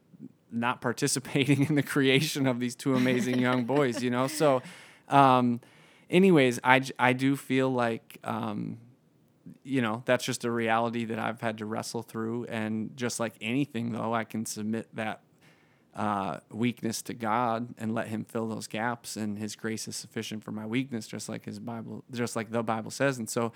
not 0.52 0.82
participating 0.82 1.64
in 1.70 1.76
the 1.76 1.84
creation 1.84 2.48
of 2.48 2.60
these 2.60 2.74
two 2.74 2.96
amazing 2.96 3.38
young 3.38 3.66
boys, 3.66 4.02
you 4.02 4.10
know? 4.10 4.26
So, 4.26 4.64
um, 5.10 5.60
anyways, 6.12 6.60
I, 6.64 6.82
I 7.00 7.14
do 7.14 7.36
feel 7.36 7.70
like, 7.70 8.20
um, 8.24 8.78
you 9.64 9.82
know, 9.82 10.04
that's 10.06 10.24
just 10.24 10.46
a 10.46 10.52
reality 10.52 11.06
that 11.06 11.18
I've 11.18 11.42
had 11.42 11.58
to 11.60 11.66
wrestle 11.66 12.04
through. 12.04 12.46
And 12.46 12.96
just 12.96 13.20
like 13.20 13.34
anything, 13.42 13.92
though, 13.94 14.14
I 14.14 14.24
can 14.24 14.46
submit 14.46 14.88
that 14.94 15.22
uh, 15.96 16.38
weakness 16.52 17.02
to 17.04 17.14
God 17.14 17.74
and 17.78 17.96
let 17.96 18.08
Him 18.08 18.24
fill 18.26 18.48
those 18.48 18.68
gaps. 18.68 19.16
And 19.16 19.38
His 19.40 19.56
grace 19.56 19.88
is 19.88 19.96
sufficient 19.96 20.44
for 20.44 20.52
my 20.52 20.66
weakness, 20.66 21.08
just 21.08 21.30
like 21.30 21.46
His 21.46 21.60
Bible, 21.60 22.04
just 22.12 22.36
like 22.36 22.52
the 22.52 22.64
Bible 22.64 22.92
says. 22.92 23.18
And 23.18 23.30
so, 23.30 23.52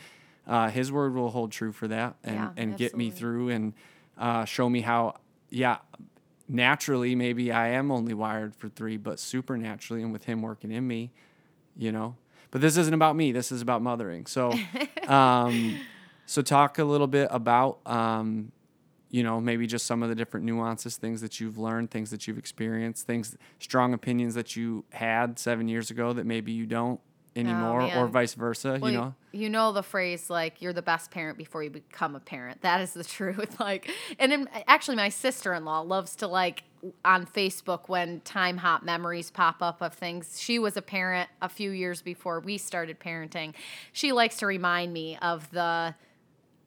uh, 0.48 0.70
His 0.70 0.91
word 0.91 1.13
will 1.13 1.30
hold 1.30 1.52
true 1.52 1.72
for 1.72 1.88
that, 1.89 2.15
and 2.24 2.36
Yeah, 2.36 2.50
and 2.58 2.78
get 2.78 2.96
me 2.96 3.12
through 3.12 3.50
and 3.50 3.74
uh, 4.18 4.46
show 4.46 4.70
me 4.70 4.82
how, 4.82 5.15
yeah. 5.50 5.78
Naturally, 6.48 7.15
maybe 7.15 7.52
I 7.52 7.70
am 7.70 7.91
only 7.91 8.13
wired 8.13 8.56
for 8.56 8.70
three, 8.70 8.98
but 8.98 9.20
supernaturally, 9.20 10.04
and 10.04 10.13
with 10.13 10.26
him 10.26 10.44
working 10.44 10.72
in 10.72 10.88
me, 10.88 11.12
you 11.76 11.91
know. 11.91 12.15
But 12.56 12.62
this 12.62 12.78
isn't 12.78 12.94
about 12.94 13.18
me. 13.18 13.34
This 13.34 13.52
is 13.52 13.62
about 13.62 13.82
mothering. 13.82 14.28
So, 14.28 14.54
um, 15.10 15.78
so 16.26 16.41
talk 16.41 16.80
a 16.80 16.86
little 16.86 17.06
bit 17.06 17.28
about, 17.30 17.80
um, 17.86 18.54
you 19.10 19.24
know, 19.24 19.41
maybe 19.41 19.68
just 19.68 19.86
some 19.86 20.02
of 20.02 20.08
the 20.08 20.15
different 20.15 20.46
nuances, 20.46 20.96
things 20.96 21.20
that 21.20 21.41
you've 21.41 21.58
learned, 21.58 21.91
things 21.91 22.12
that 22.12 22.30
you've 22.30 22.38
experienced, 22.38 23.06
things, 23.06 23.36
strong 23.60 23.94
opinions 23.94 24.36
that 24.36 24.56
you 24.56 24.86
had 24.91 25.38
seven 25.38 25.68
years 25.68 25.91
ago 25.91 26.13
that 26.13 26.26
maybe 26.26 26.54
you 26.54 26.65
don't 26.65 27.02
Oh, 27.36 27.39
anymore, 27.39 27.82
or 27.82 27.84
Oh, 27.84 27.88
man. 27.88 28.08
vice 28.12 28.34
versa. 28.34 28.80
Well, 28.82 28.91
you 28.91 28.98
know, 28.98 29.13
you 29.34 29.50
know 29.50 29.71
the 29.74 29.84
phrase 29.84 30.30
like 30.30 30.62
you're 30.62 30.71
the 30.74 30.82
best 30.82 31.12
parent 31.12 31.38
before 31.38 31.63
you 31.63 31.69
become 31.69 32.15
a 32.15 32.19
parent. 32.19 32.62
That 32.62 32.80
is 32.82 32.93
the 32.93 33.04
truth. 33.17 33.60
Like, 33.60 33.89
and 34.19 34.32
then, 34.32 34.50
actually, 34.67 34.95
my 34.98 35.10
sister-in-law 35.10 35.82
loves 35.82 36.15
to 36.17 36.28
like 36.28 36.63
on 37.04 37.26
Facebook 37.26 37.89
when 37.89 38.21
time 38.21 38.58
hop 38.58 38.84
memories 38.84 39.32
pop 39.32 39.62
up 39.62 39.82
of 39.82 39.93
things. 39.95 40.39
She 40.39 40.60
was 40.60 40.78
a 40.78 40.82
parent 40.82 41.30
a 41.41 41.50
few 41.50 41.71
years 41.71 42.02
before 42.02 42.39
we 42.39 42.58
started 42.58 43.00
parenting. 43.00 43.54
She 43.91 44.12
likes 44.12 44.38
to 44.38 44.45
remind 44.45 44.93
me 44.93 45.17
of 45.21 45.50
the 45.52 45.95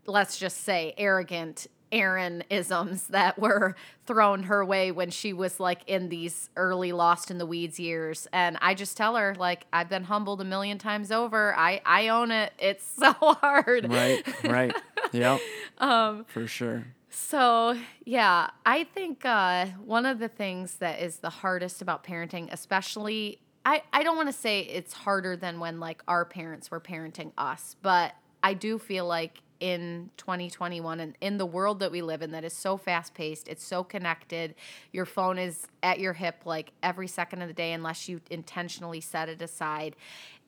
let's 0.07 0.39
just 0.39 0.65
say 0.65 0.95
arrogant 0.99 1.67
Erin 1.93 2.45
isms 2.51 3.07
that 3.09 3.39
were 3.39 3.75
thrown 4.07 4.45
her 4.45 4.65
way 4.65 4.91
when 4.91 5.11
she 5.11 5.33
was 5.33 5.59
like 5.61 5.81
in 5.87 6.09
these 6.09 6.51
early 6.57 6.93
lost 6.93 7.31
in 7.31 7.39
the 7.39 7.47
weeds 7.47 7.79
years. 7.81 8.27
And 8.33 8.59
I 8.61 8.75
just 8.75 8.97
tell 8.97 9.17
her 9.17 9.35
like 9.39 9.67
I've 9.73 9.89
been 9.89 10.05
humbled 10.05 10.41
a 10.41 10.45
million 10.45 10.79
times 10.79 11.11
over. 11.11 11.55
I 11.57 11.81
I 11.85 12.09
own 12.09 12.31
it. 12.31 12.53
It's 12.59 12.85
so 12.99 13.13
hard. 13.13 13.91
Right, 13.91 14.45
right, 14.45 14.75
yep, 15.13 15.41
um, 15.79 16.25
for 16.29 16.47
sure. 16.47 16.85
so, 17.11 17.77
yeah, 18.05 18.51
I 18.67 18.85
think 18.85 19.25
uh, 19.25 19.67
one 19.85 20.07
of 20.07 20.19
the 20.19 20.29
things 20.29 20.77
that 20.77 21.01
is 21.01 21.17
the 21.17 21.31
hardest 21.31 21.83
about 21.83 22.05
parenting, 22.05 22.49
especially, 22.53 23.41
I, 23.65 23.83
I 23.93 24.03
don't 24.03 24.17
want 24.17 24.29
to 24.29 24.33
say 24.33 24.61
it's 24.61 24.93
harder 24.93 25.37
than 25.37 25.61
when 25.61 25.81
like 25.81 26.03
our 26.09 26.25
parents 26.25 26.71
were 26.71 26.81
parenting 26.81 27.33
us, 27.37 27.77
but 27.83 28.15
I 28.43 28.55
do 28.55 28.79
feel 28.79 29.07
like 29.07 29.43
in 29.61 30.11
2021 30.17 31.01
and 31.01 31.17
in 31.21 31.39
the 31.39 31.47
world 31.47 31.81
that 31.81 31.91
we 31.91 32.03
live 32.03 32.23
in 32.23 32.31
that 32.33 32.45
is 32.45 32.53
so 32.53 32.77
fast 32.77 33.15
paced, 33.15 33.49
it's 33.49 33.65
so 33.65 33.83
connected, 33.83 34.55
your 34.93 35.05
phone 35.05 35.39
is 35.39 35.67
at 35.83 35.99
your 35.99 36.13
hip 36.13 36.43
like 36.45 36.73
every 36.83 37.09
second 37.09 37.43
of 37.43 37.49
the 37.49 37.55
day 37.55 37.73
unless 37.73 38.09
you 38.09 38.21
intentionally 38.31 39.01
set 39.01 39.29
it 39.29 39.43
aside 39.43 39.97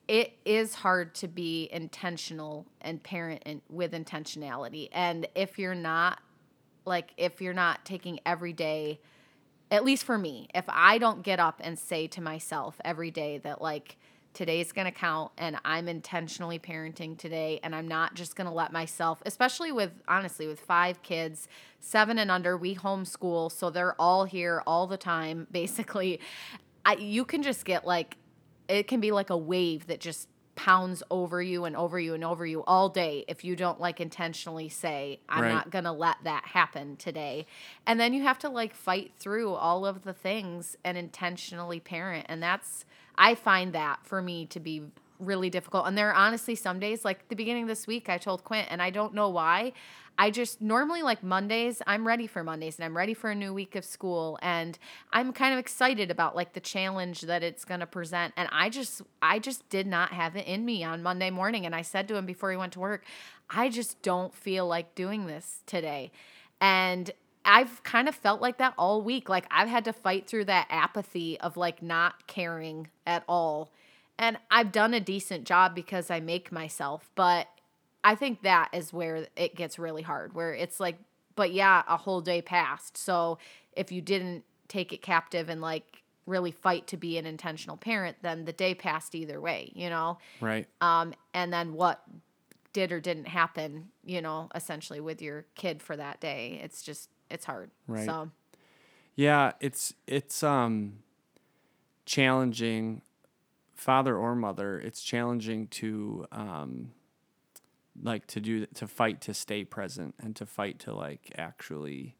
it 0.07 0.37
is 0.43 0.75
hard 0.75 1.13
to 1.15 1.27
be 1.27 1.69
intentional 1.71 2.65
and 2.81 3.01
parent 3.01 3.63
with 3.69 3.93
intentionality. 3.93 4.89
And 4.91 5.25
if 5.35 5.57
you're 5.57 5.75
not, 5.75 6.19
like, 6.85 7.13
if 7.15 7.41
you're 7.41 7.53
not 7.53 7.85
taking 7.85 8.19
every 8.25 8.51
day, 8.51 8.99
at 9.69 9.85
least 9.85 10.03
for 10.03 10.17
me, 10.17 10.49
if 10.53 10.65
I 10.67 10.97
don't 10.97 11.21
get 11.21 11.39
up 11.39 11.61
and 11.63 11.79
say 11.79 12.07
to 12.07 12.21
myself 12.21 12.81
every 12.83 13.09
day 13.09 13.37
that, 13.39 13.61
like, 13.61 13.95
today's 14.33 14.71
going 14.71 14.85
to 14.85 14.91
count 14.91 15.31
and 15.37 15.57
I'm 15.65 15.87
intentionally 15.87 16.59
parenting 16.59 17.17
today 17.17 17.59
and 17.63 17.75
I'm 17.75 17.87
not 17.87 18.13
just 18.13 18.35
going 18.35 18.47
to 18.47 18.53
let 18.53 18.71
myself 18.71 19.21
especially 19.25 19.71
with 19.71 19.91
honestly 20.07 20.47
with 20.47 20.59
5 20.59 21.01
kids 21.03 21.47
7 21.79 22.17
and 22.17 22.31
under 22.31 22.57
we 22.57 22.75
homeschool 22.75 23.51
so 23.51 23.69
they're 23.69 23.99
all 23.99 24.25
here 24.25 24.63
all 24.65 24.87
the 24.87 24.97
time 24.97 25.47
basically. 25.51 26.19
I, 26.85 26.95
you 26.95 27.25
can 27.25 27.43
just 27.43 27.65
get 27.65 27.85
like 27.85 28.17
it 28.67 28.87
can 28.87 29.01
be 29.01 29.11
like 29.11 29.29
a 29.29 29.37
wave 29.37 29.87
that 29.87 29.99
just 29.99 30.27
pounds 30.55 31.01
over 31.09 31.41
you 31.41 31.65
and 31.65 31.75
over 31.75 31.99
you 31.99 32.13
and 32.13 32.23
over 32.23 32.45
you 32.45 32.63
all 32.65 32.89
day 32.89 33.23
if 33.27 33.43
you 33.43 33.55
don't 33.55 33.79
like 33.79 33.99
intentionally 34.01 34.69
say 34.69 35.19
i'm 35.29 35.43
Right. 35.43 35.49
not 35.49 35.69
going 35.71 35.85
to 35.85 35.91
let 35.91 36.17
that 36.23 36.45
happen 36.45 36.97
today 36.97 37.45
and 37.87 37.99
then 37.99 38.13
you 38.13 38.23
have 38.23 38.37
to 38.39 38.49
like 38.49 38.75
fight 38.75 39.13
through 39.17 39.53
all 39.53 39.85
of 39.85 40.03
the 40.03 40.13
things 40.13 40.75
and 40.83 40.97
intentionally 40.97 41.79
parent 41.79 42.25
and 42.29 42.43
that's 42.43 42.85
i 43.15 43.33
find 43.33 43.73
that 43.73 43.99
for 44.03 44.21
me 44.21 44.45
to 44.47 44.59
be 44.59 44.83
really 45.21 45.49
difficult 45.49 45.87
and 45.87 45.97
there 45.97 46.09
are 46.09 46.15
honestly 46.15 46.55
some 46.55 46.79
days 46.79 47.05
like 47.05 47.27
the 47.29 47.35
beginning 47.35 47.63
of 47.63 47.69
this 47.69 47.87
week 47.87 48.09
i 48.09 48.17
told 48.17 48.43
quint 48.43 48.67
and 48.69 48.81
i 48.81 48.89
don't 48.89 49.13
know 49.13 49.29
why 49.29 49.71
I 50.17 50.29
just 50.29 50.61
normally 50.61 51.01
like 51.01 51.23
Mondays, 51.23 51.81
I'm 51.87 52.05
ready 52.05 52.27
for 52.27 52.43
Mondays 52.43 52.77
and 52.77 52.85
I'm 52.85 52.95
ready 52.95 53.13
for 53.13 53.31
a 53.31 53.35
new 53.35 53.53
week 53.53 53.75
of 53.75 53.83
school 53.83 54.37
and 54.41 54.77
I'm 55.11 55.33
kind 55.33 55.53
of 55.53 55.59
excited 55.59 56.11
about 56.11 56.35
like 56.35 56.53
the 56.53 56.59
challenge 56.59 57.21
that 57.21 57.43
it's 57.43 57.65
going 57.65 57.79
to 57.79 57.87
present 57.87 58.33
and 58.37 58.47
I 58.51 58.69
just 58.69 59.01
I 59.21 59.39
just 59.39 59.67
did 59.69 59.87
not 59.87 60.11
have 60.11 60.35
it 60.35 60.45
in 60.45 60.65
me 60.65 60.83
on 60.83 61.01
Monday 61.01 61.29
morning 61.31 61.65
and 61.65 61.73
I 61.73 61.81
said 61.81 62.07
to 62.09 62.15
him 62.15 62.25
before 62.25 62.51
he 62.51 62.57
went 62.57 62.73
to 62.73 62.79
work, 62.79 63.05
I 63.49 63.69
just 63.69 64.01
don't 64.01 64.33
feel 64.33 64.67
like 64.67 64.95
doing 64.95 65.27
this 65.27 65.63
today. 65.65 66.11
And 66.59 67.09
I've 67.43 67.81
kind 67.83 68.07
of 68.07 68.13
felt 68.13 68.41
like 68.41 68.59
that 68.59 68.73
all 68.77 69.01
week. 69.01 69.27
Like 69.27 69.47
I've 69.49 69.69
had 69.69 69.85
to 69.85 69.93
fight 69.93 70.27
through 70.27 70.45
that 70.45 70.67
apathy 70.69 71.39
of 71.39 71.57
like 71.57 71.81
not 71.81 72.27
caring 72.27 72.89
at 73.07 73.23
all. 73.27 73.71
And 74.21 74.37
I've 74.51 74.71
done 74.71 74.93
a 74.93 74.99
decent 74.99 75.45
job 75.45 75.73
because 75.73 76.11
I 76.11 76.19
make 76.19 76.51
myself, 76.51 77.09
but 77.15 77.47
I 78.03 78.13
think 78.13 78.43
that 78.43 78.69
is 78.71 78.93
where 78.93 79.25
it 79.35 79.55
gets 79.55 79.79
really 79.79 80.03
hard, 80.03 80.33
where 80.35 80.53
it's 80.53 80.79
like, 80.79 80.97
but 81.35 81.51
yeah, 81.51 81.81
a 81.87 81.97
whole 81.97 82.21
day 82.21 82.39
passed. 82.41 82.97
So 82.97 83.39
if 83.75 83.91
you 83.91 83.99
didn't 83.99 84.43
take 84.67 84.93
it 84.93 85.01
captive 85.01 85.49
and 85.49 85.59
like 85.59 86.03
really 86.27 86.51
fight 86.51 86.85
to 86.87 86.97
be 86.97 87.17
an 87.17 87.25
intentional 87.25 87.77
parent, 87.77 88.17
then 88.21 88.45
the 88.45 88.53
day 88.53 88.75
passed 88.75 89.15
either 89.15 89.41
way, 89.41 89.71
you 89.75 89.89
know? 89.89 90.19
Right. 90.39 90.67
Um, 90.81 91.15
and 91.33 91.51
then 91.51 91.73
what 91.73 92.03
did 92.73 92.91
or 92.91 92.99
didn't 92.99 93.27
happen, 93.27 93.89
you 94.05 94.21
know, 94.21 94.49
essentially 94.53 94.99
with 94.99 95.19
your 95.19 95.45
kid 95.55 95.81
for 95.81 95.97
that 95.97 96.21
day. 96.21 96.61
It's 96.63 96.83
just, 96.83 97.09
it's 97.31 97.45
hard. 97.45 97.71
Right. 97.87 98.05
So, 98.05 98.29
Yeah, 99.15 99.53
it's 99.59 99.95
it's 100.05 100.43
um 100.43 100.99
challenging 102.05 103.01
father 103.81 104.15
or 104.15 104.35
mother, 104.35 104.79
it's 104.79 105.01
challenging 105.01 105.67
to 105.67 106.25
um 106.31 106.91
like 108.01 108.25
to 108.27 108.39
do 108.39 108.65
to 108.67 108.87
fight 108.87 109.21
to 109.21 109.33
stay 109.33 109.63
present 109.65 110.15
and 110.19 110.35
to 110.35 110.45
fight 110.45 110.79
to 110.79 110.93
like 110.93 111.31
actually 111.37 112.15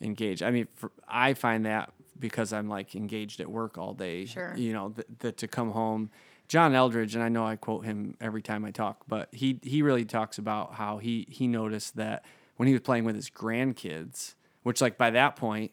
engage. 0.00 0.42
I 0.42 0.50
mean, 0.50 0.68
for, 0.74 0.92
I 1.08 1.34
find 1.34 1.64
that 1.66 1.92
because 2.18 2.52
I'm 2.52 2.68
like 2.68 2.94
engaged 2.94 3.40
at 3.40 3.50
work 3.50 3.76
all 3.78 3.94
day, 3.94 4.26
Sure. 4.26 4.54
you 4.56 4.72
know, 4.72 4.90
that, 4.90 5.18
that 5.20 5.36
to 5.38 5.48
come 5.48 5.70
home 5.72 6.10
John 6.48 6.72
Eldredge, 6.74 7.14
and 7.14 7.22
I 7.22 7.28
know 7.28 7.46
I 7.46 7.54
quote 7.56 7.84
him 7.84 8.16
every 8.20 8.42
time 8.42 8.64
I 8.64 8.70
talk, 8.72 9.04
but 9.08 9.28
he 9.32 9.58
he 9.62 9.82
really 9.82 10.04
talks 10.04 10.36
about 10.36 10.74
how 10.74 10.98
he 10.98 11.26
he 11.30 11.46
noticed 11.46 11.96
that 11.96 12.24
when 12.56 12.66
he 12.66 12.74
was 12.74 12.82
playing 12.82 13.04
with 13.04 13.14
his 13.16 13.30
grandkids, 13.30 14.34
which 14.64 14.80
like 14.80 14.98
by 14.98 15.10
that 15.10 15.36
point, 15.36 15.72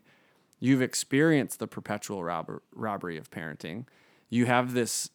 you've 0.60 0.82
experienced 0.82 1.60
the 1.60 1.68
perpetual 1.68 2.24
robber, 2.24 2.62
robbery 2.74 3.18
of 3.18 3.30
parenting. 3.30 3.86
You 4.30 4.46
have 4.46 4.74
this 4.74 5.10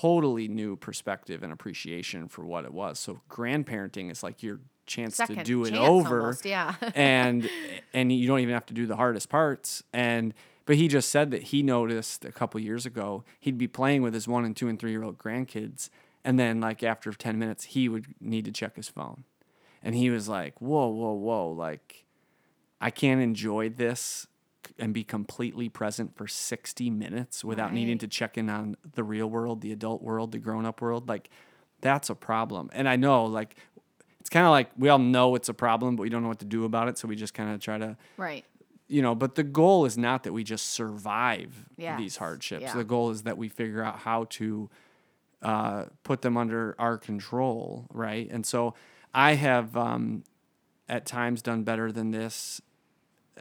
totally 0.00 0.48
new 0.48 0.76
perspective 0.76 1.42
and 1.42 1.52
appreciation 1.52 2.28
for 2.28 2.44
what 2.44 2.64
it 2.64 2.72
was. 2.72 2.98
So 2.98 3.20
grandparenting 3.30 4.10
is 4.10 4.22
like 4.22 4.42
your 4.42 4.60
chance 4.86 5.16
second 5.16 5.36
to 5.36 5.44
do 5.44 5.64
it 5.64 5.74
over 5.74 6.20
almost, 6.20 6.44
yeah. 6.44 6.74
and 6.94 7.48
and 7.94 8.12
you 8.12 8.26
don't 8.26 8.40
even 8.40 8.54
have 8.54 8.66
to 8.66 8.74
do 8.74 8.86
the 8.86 8.96
hardest 8.96 9.28
parts 9.28 9.82
and 9.92 10.34
but 10.64 10.76
he 10.76 10.88
just 10.88 11.08
said 11.08 11.30
that 11.30 11.44
he 11.44 11.62
noticed 11.62 12.24
a 12.24 12.32
couple 12.32 12.60
years 12.60 12.84
ago 12.84 13.24
he'd 13.40 13.58
be 13.58 13.68
playing 13.68 14.02
with 14.02 14.12
his 14.12 14.26
one 14.26 14.44
and 14.44 14.56
two 14.56 14.68
and 14.68 14.78
three 14.78 14.90
year 14.90 15.02
old 15.02 15.18
grandkids 15.18 15.88
and 16.24 16.38
then 16.38 16.60
like 16.60 16.82
after 16.82 17.12
10 17.12 17.38
minutes 17.38 17.64
he 17.64 17.88
would 17.88 18.06
need 18.20 18.44
to 18.44 18.52
check 18.52 18.76
his 18.76 18.88
phone 18.88 19.24
and 19.82 19.94
he 19.94 20.10
was 20.10 20.28
like 20.28 20.60
whoa 20.60 20.88
whoa 20.88 21.12
whoa 21.12 21.48
like 21.48 22.04
i 22.80 22.90
can't 22.90 23.20
enjoy 23.20 23.68
this 23.68 24.26
and 24.78 24.92
be 24.94 25.04
completely 25.04 25.68
present 25.68 26.16
for 26.16 26.26
60 26.26 26.90
minutes 26.90 27.44
without 27.44 27.72
needing 27.72 27.98
to 27.98 28.08
check 28.08 28.36
in 28.38 28.48
on 28.48 28.76
the 28.94 29.02
real 29.04 29.28
world 29.28 29.60
the 29.60 29.72
adult 29.72 30.02
world 30.02 30.32
the 30.32 30.38
grown-up 30.38 30.80
world 30.80 31.08
like 31.08 31.28
that's 31.80 32.08
a 32.10 32.14
problem. 32.14 32.70
And 32.72 32.88
i 32.88 32.96
know 32.96 33.24
like 33.24 33.56
it's 34.20 34.30
kind 34.30 34.46
of 34.46 34.50
like 34.50 34.70
we 34.78 34.88
all 34.88 34.98
know 34.98 35.34
it's 35.34 35.48
a 35.48 35.54
problem 35.54 35.96
but 35.96 36.02
we 36.02 36.08
don't 36.08 36.22
know 36.22 36.28
what 36.28 36.38
to 36.38 36.44
do 36.44 36.64
about 36.64 36.88
it 36.88 36.96
so 36.98 37.08
we 37.08 37.16
just 37.16 37.34
kind 37.34 37.52
of 37.52 37.60
try 37.60 37.76
to 37.78 37.96
right. 38.16 38.44
you 38.86 39.02
know 39.02 39.14
but 39.16 39.34
the 39.34 39.42
goal 39.42 39.84
is 39.84 39.98
not 39.98 40.22
that 40.22 40.32
we 40.32 40.44
just 40.44 40.66
survive 40.70 41.68
Yes, 41.76 41.98
these 41.98 42.16
hardships. 42.16 42.62
Yeah. 42.62 42.74
the 42.74 42.84
goal 42.84 43.10
is 43.10 43.22
that 43.24 43.36
we 43.36 43.48
figure 43.48 43.82
out 43.82 43.98
how 43.98 44.24
to 44.30 44.70
uh, 45.42 45.86
put 46.04 46.22
them 46.22 46.36
under 46.36 46.76
our 46.78 46.96
control 46.98 47.86
right? 47.92 48.28
And 48.30 48.46
so 48.46 48.74
i 49.12 49.32
have 49.34 49.76
um, 49.76 50.22
at 50.88 51.04
times 51.04 51.42
done 51.42 51.64
better 51.64 51.90
than 51.90 52.12
this 52.12 52.60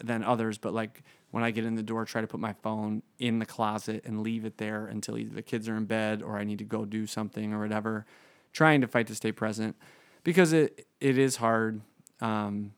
than 0.04 0.24
others 0.24 0.58
but 0.58 0.74
like 0.74 1.04
when 1.32 1.44
i 1.44 1.52
get 1.52 1.66
in 1.66 1.76
the 1.76 1.84
door 1.84 2.06
try 2.06 2.22
to 2.22 2.28
put 2.28 2.40
my 2.40 2.54
phone 2.62 3.02
in 3.20 3.40
the 3.40 3.46
closet 3.46 4.04
and 4.06 4.22
leave 4.22 4.46
it 4.46 4.58
there 4.58 4.86
until 4.88 5.18
either 5.18 5.34
the 5.36 5.42
kids 5.42 5.68
are 5.68 5.76
in 5.76 5.86
bed 5.86 6.22
or 6.22 6.38
i 6.38 6.44
need 6.44 6.58
to 6.58 6.64
go 6.64 6.86
do 6.86 7.06
something 7.06 7.54
or 7.54 7.60
whatever 7.60 8.06
trying 8.54 8.82
to 8.82 8.88
fight 8.88 9.08
to 9.08 9.16
stay 9.16 9.32
present. 9.32 9.76
Because 10.24 10.54
it 10.54 10.88
it 11.00 11.18
is 11.18 11.38
hard 11.38 11.82
um, 12.20 12.74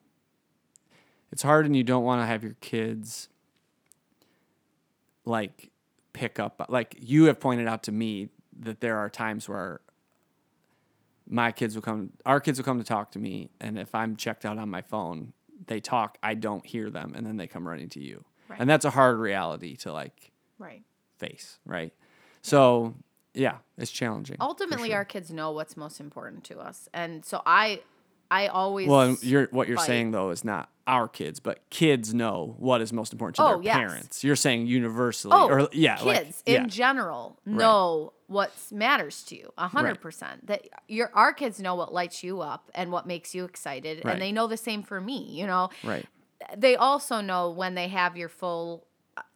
it's 1.32 1.42
hard 1.42 1.66
and 1.66 1.76
you 1.76 1.84
don't 1.84 2.04
want 2.04 2.22
to 2.22 2.26
have 2.26 2.44
your 2.44 2.56
kids 2.62 3.28
like 5.26 5.72
pick 6.14 6.40
up 6.40 6.66
like 6.70 6.96
you 7.00 7.26
have 7.26 7.40
pointed 7.40 7.68
out 7.68 7.84
to 7.84 7.92
me 7.92 8.30
that 8.58 8.80
there 8.80 8.98
are 8.98 9.10
times 9.10 9.50
where 9.50 9.82
my 11.28 11.52
kids 11.52 11.76
will 11.76 11.82
come 11.82 12.12
our 12.26 12.40
kids 12.40 12.60
will 12.60 12.64
come 12.64 12.78
to 12.78 12.84
talk 12.84 13.12
to 13.12 13.20
me 13.20 13.50
and 13.60 13.80
if 13.80 13.96
i'm 13.96 14.16
checked 14.16 14.46
out 14.46 14.58
on 14.58 14.70
my 14.70 14.82
phone 14.82 15.34
they 15.68 15.80
talk 15.80 16.18
i 16.24 16.34
don't 16.34 16.66
hear 16.66 16.90
them 16.90 17.14
and 17.16 17.26
then 17.26 17.38
they 17.38 17.48
come 17.48 17.68
running 17.68 17.90
to 17.90 18.00
you 18.02 18.24
Right. 18.50 18.60
and 18.60 18.70
that's 18.70 18.86
a 18.86 18.90
hard 18.90 19.18
reality 19.20 19.76
to 19.78 19.92
like 19.94 20.32
Right. 20.60 20.84
face 21.18 21.60
right 21.66 21.94
so 22.42 22.96
yeah 23.34 23.58
it's 23.78 23.90
challenging 23.92 24.38
Ultimately, 24.40 24.90
sure. 24.90 24.98
our 24.98 25.06
kids 25.06 25.32
know 25.32 25.52
what's 25.52 25.76
most 25.76 26.00
important 26.00 26.44
to 26.46 26.60
us. 26.60 26.88
And 26.94 27.26
so 27.26 27.42
I, 27.46 27.82
I 28.34 28.48
always. 28.48 28.88
well 28.88 29.16
you're 29.22 29.48
what 29.52 29.68
you're 29.68 29.78
fight. 29.78 29.88
saying 29.88 30.12
though 30.12 30.30
is 30.32 30.44
not 30.44 30.70
our 30.88 31.08
kids 31.08 31.40
but 31.40 31.60
kids 31.70 32.14
know 32.14 32.56
what 32.58 32.82
is 32.82 32.92
most 32.92 33.14
important 33.14 33.36
to 33.38 33.44
Oh, 33.44 33.48
their 33.56 33.62
yes. 33.64 33.76
parents 33.76 34.24
you're 34.24 34.36
saying 34.36 34.68
universally 34.68 35.34
Oh, 35.36 35.48
or 35.48 35.70
yeah 35.72 36.02
like- 36.02 36.24
kids 36.26 36.44
yeah. 36.46 36.62
in 36.64 36.70
general 36.70 37.40
know 37.46 38.14
what 38.28 38.52
matters 38.72 39.24
to 39.26 39.36
you 39.38 39.52
a 39.58 39.68
hundred 39.68 39.90
Right. 39.90 40.02
percent. 40.02 40.48
That 40.48 40.68
your 40.88 41.12
our 41.14 41.34
kids 41.34 41.60
know 41.60 41.76
what 41.76 41.94
lights 41.94 42.24
you 42.24 42.42
up 42.42 42.72
and 42.74 42.92
what 42.92 43.06
makes 43.06 43.36
you 43.36 43.46
excited, 43.46 44.02
Right. 44.04 44.14
and 44.14 44.22
they 44.22 44.32
know 44.32 44.48
the 44.48 44.58
same 44.58 44.82
for 44.84 45.00
me. 45.00 45.20
You 45.40 45.46
know, 45.48 45.70
right 45.84 46.06
they 46.58 46.76
also 46.76 47.22
know 47.22 47.50
when 47.52 47.76
they 47.76 47.88
have 47.88 48.18
your 48.18 48.28
full 48.30 48.86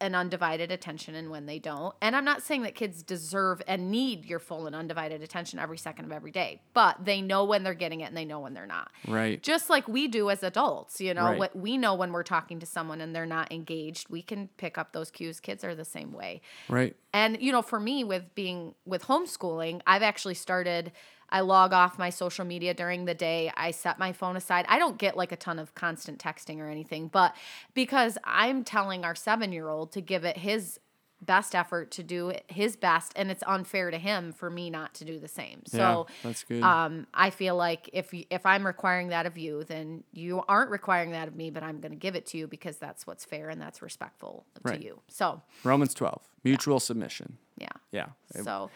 and 0.00 0.16
undivided 0.16 0.72
attention 0.72 1.14
and 1.14 1.30
when 1.30 1.46
they 1.46 1.58
don't. 1.58 1.94
And 2.02 2.16
I'm 2.16 2.24
not 2.24 2.42
saying 2.42 2.62
that 2.62 2.74
kids 2.74 3.02
deserve 3.02 3.62
and 3.68 3.90
need 3.90 4.24
your 4.24 4.38
full 4.40 4.66
and 4.66 4.74
undivided 4.74 5.22
attention 5.22 5.58
every 5.58 5.78
second 5.78 6.06
of 6.06 6.12
every 6.12 6.30
day, 6.32 6.60
but 6.74 7.04
they 7.04 7.20
know 7.22 7.44
when 7.44 7.62
they're 7.62 7.74
getting 7.74 8.00
it 8.00 8.04
and 8.06 8.16
they 8.16 8.24
know 8.24 8.40
when 8.40 8.54
they're 8.54 8.66
not. 8.66 8.90
right 9.06 9.40
Just 9.42 9.70
like 9.70 9.86
we 9.86 10.08
do 10.08 10.30
as 10.30 10.42
adults, 10.42 11.00
you 11.00 11.14
know, 11.14 11.24
Right. 11.26 11.38
what 11.38 11.56
we 11.56 11.76
know 11.78 11.94
when 11.94 12.12
we're 12.12 12.22
talking 12.24 12.58
to 12.60 12.66
someone 12.66 13.00
and 13.00 13.14
they're 13.14 13.26
not 13.26 13.52
engaged, 13.52 14.08
we 14.08 14.22
can 14.22 14.48
pick 14.56 14.78
up 14.78 14.92
those 14.92 15.10
cues. 15.10 15.38
Kids 15.40 15.62
are 15.62 15.74
the 15.74 15.84
same 15.84 16.12
way. 16.12 16.40
right 16.68 16.96
And 17.12 17.40
you 17.40 17.52
know, 17.52 17.62
for 17.62 17.80
me 17.80 18.04
with 18.04 18.34
being 18.34 18.74
with 18.84 19.04
homeschooling, 19.04 19.80
I've 19.86 20.02
actually 20.02 20.34
started 20.34 20.92
I 21.30 21.40
log 21.40 21.72
off 21.72 21.98
my 21.98 22.10
social 22.10 22.44
media 22.44 22.72
during 22.72 23.04
the 23.04 23.14
day. 23.14 23.52
I 23.54 23.70
set 23.70 23.98
my 23.98 24.12
phone 24.12 24.36
aside. 24.36 24.64
I 24.68 24.78
don't 24.78 24.98
get 24.98 25.16
like 25.16 25.32
a 25.32 25.36
ton 25.36 25.58
of 25.58 25.74
constant 25.74 26.18
texting 26.18 26.58
or 26.58 26.68
anything, 26.68 27.08
but 27.08 27.36
because 27.74 28.16
I'm 28.24 28.64
telling 28.64 29.04
our 29.04 29.14
7-year-old 29.14 29.92
to 29.92 30.00
give 30.00 30.24
it 30.24 30.38
his 30.38 30.80
best 31.20 31.54
effort 31.54 31.90
to 31.90 32.02
do 32.02 32.32
his 32.46 32.76
best 32.76 33.12
and 33.16 33.30
it's 33.30 33.42
unfair 33.46 33.90
to 33.90 33.98
him 33.98 34.32
for 34.32 34.48
me 34.50 34.70
not 34.70 34.94
to 34.94 35.04
do 35.04 35.18
the 35.18 35.28
same. 35.28 35.62
So 35.66 36.06
yeah, 36.08 36.14
that's 36.22 36.44
good 36.44 36.62
um, 36.62 37.06
I 37.12 37.30
feel 37.30 37.56
like 37.56 37.90
if 37.92 38.14
if 38.30 38.46
I'm 38.46 38.64
requiring 38.64 39.08
that 39.08 39.26
of 39.26 39.36
you, 39.36 39.64
then 39.64 40.04
you 40.12 40.42
aren't 40.48 40.70
requiring 40.70 41.10
that 41.12 41.26
of 41.28 41.34
me, 41.34 41.50
but 41.50 41.62
I'm 41.62 41.80
going 41.80 41.92
to 41.92 41.98
give 41.98 42.14
it 42.14 42.26
to 42.26 42.38
you 42.38 42.46
because 42.46 42.76
that's 42.76 43.06
what's 43.06 43.24
fair 43.24 43.48
and 43.50 43.60
that's 43.60 43.82
respectful 43.82 44.46
Right. 44.62 44.78
to 44.78 44.84
you. 44.84 45.00
So 45.08 45.42
romans 45.64 45.94
12 45.94 46.22
mutual 46.44 46.80
submission 46.80 47.38
yeah. 47.58 47.68
yeah 47.90 48.06
So, 48.42 48.70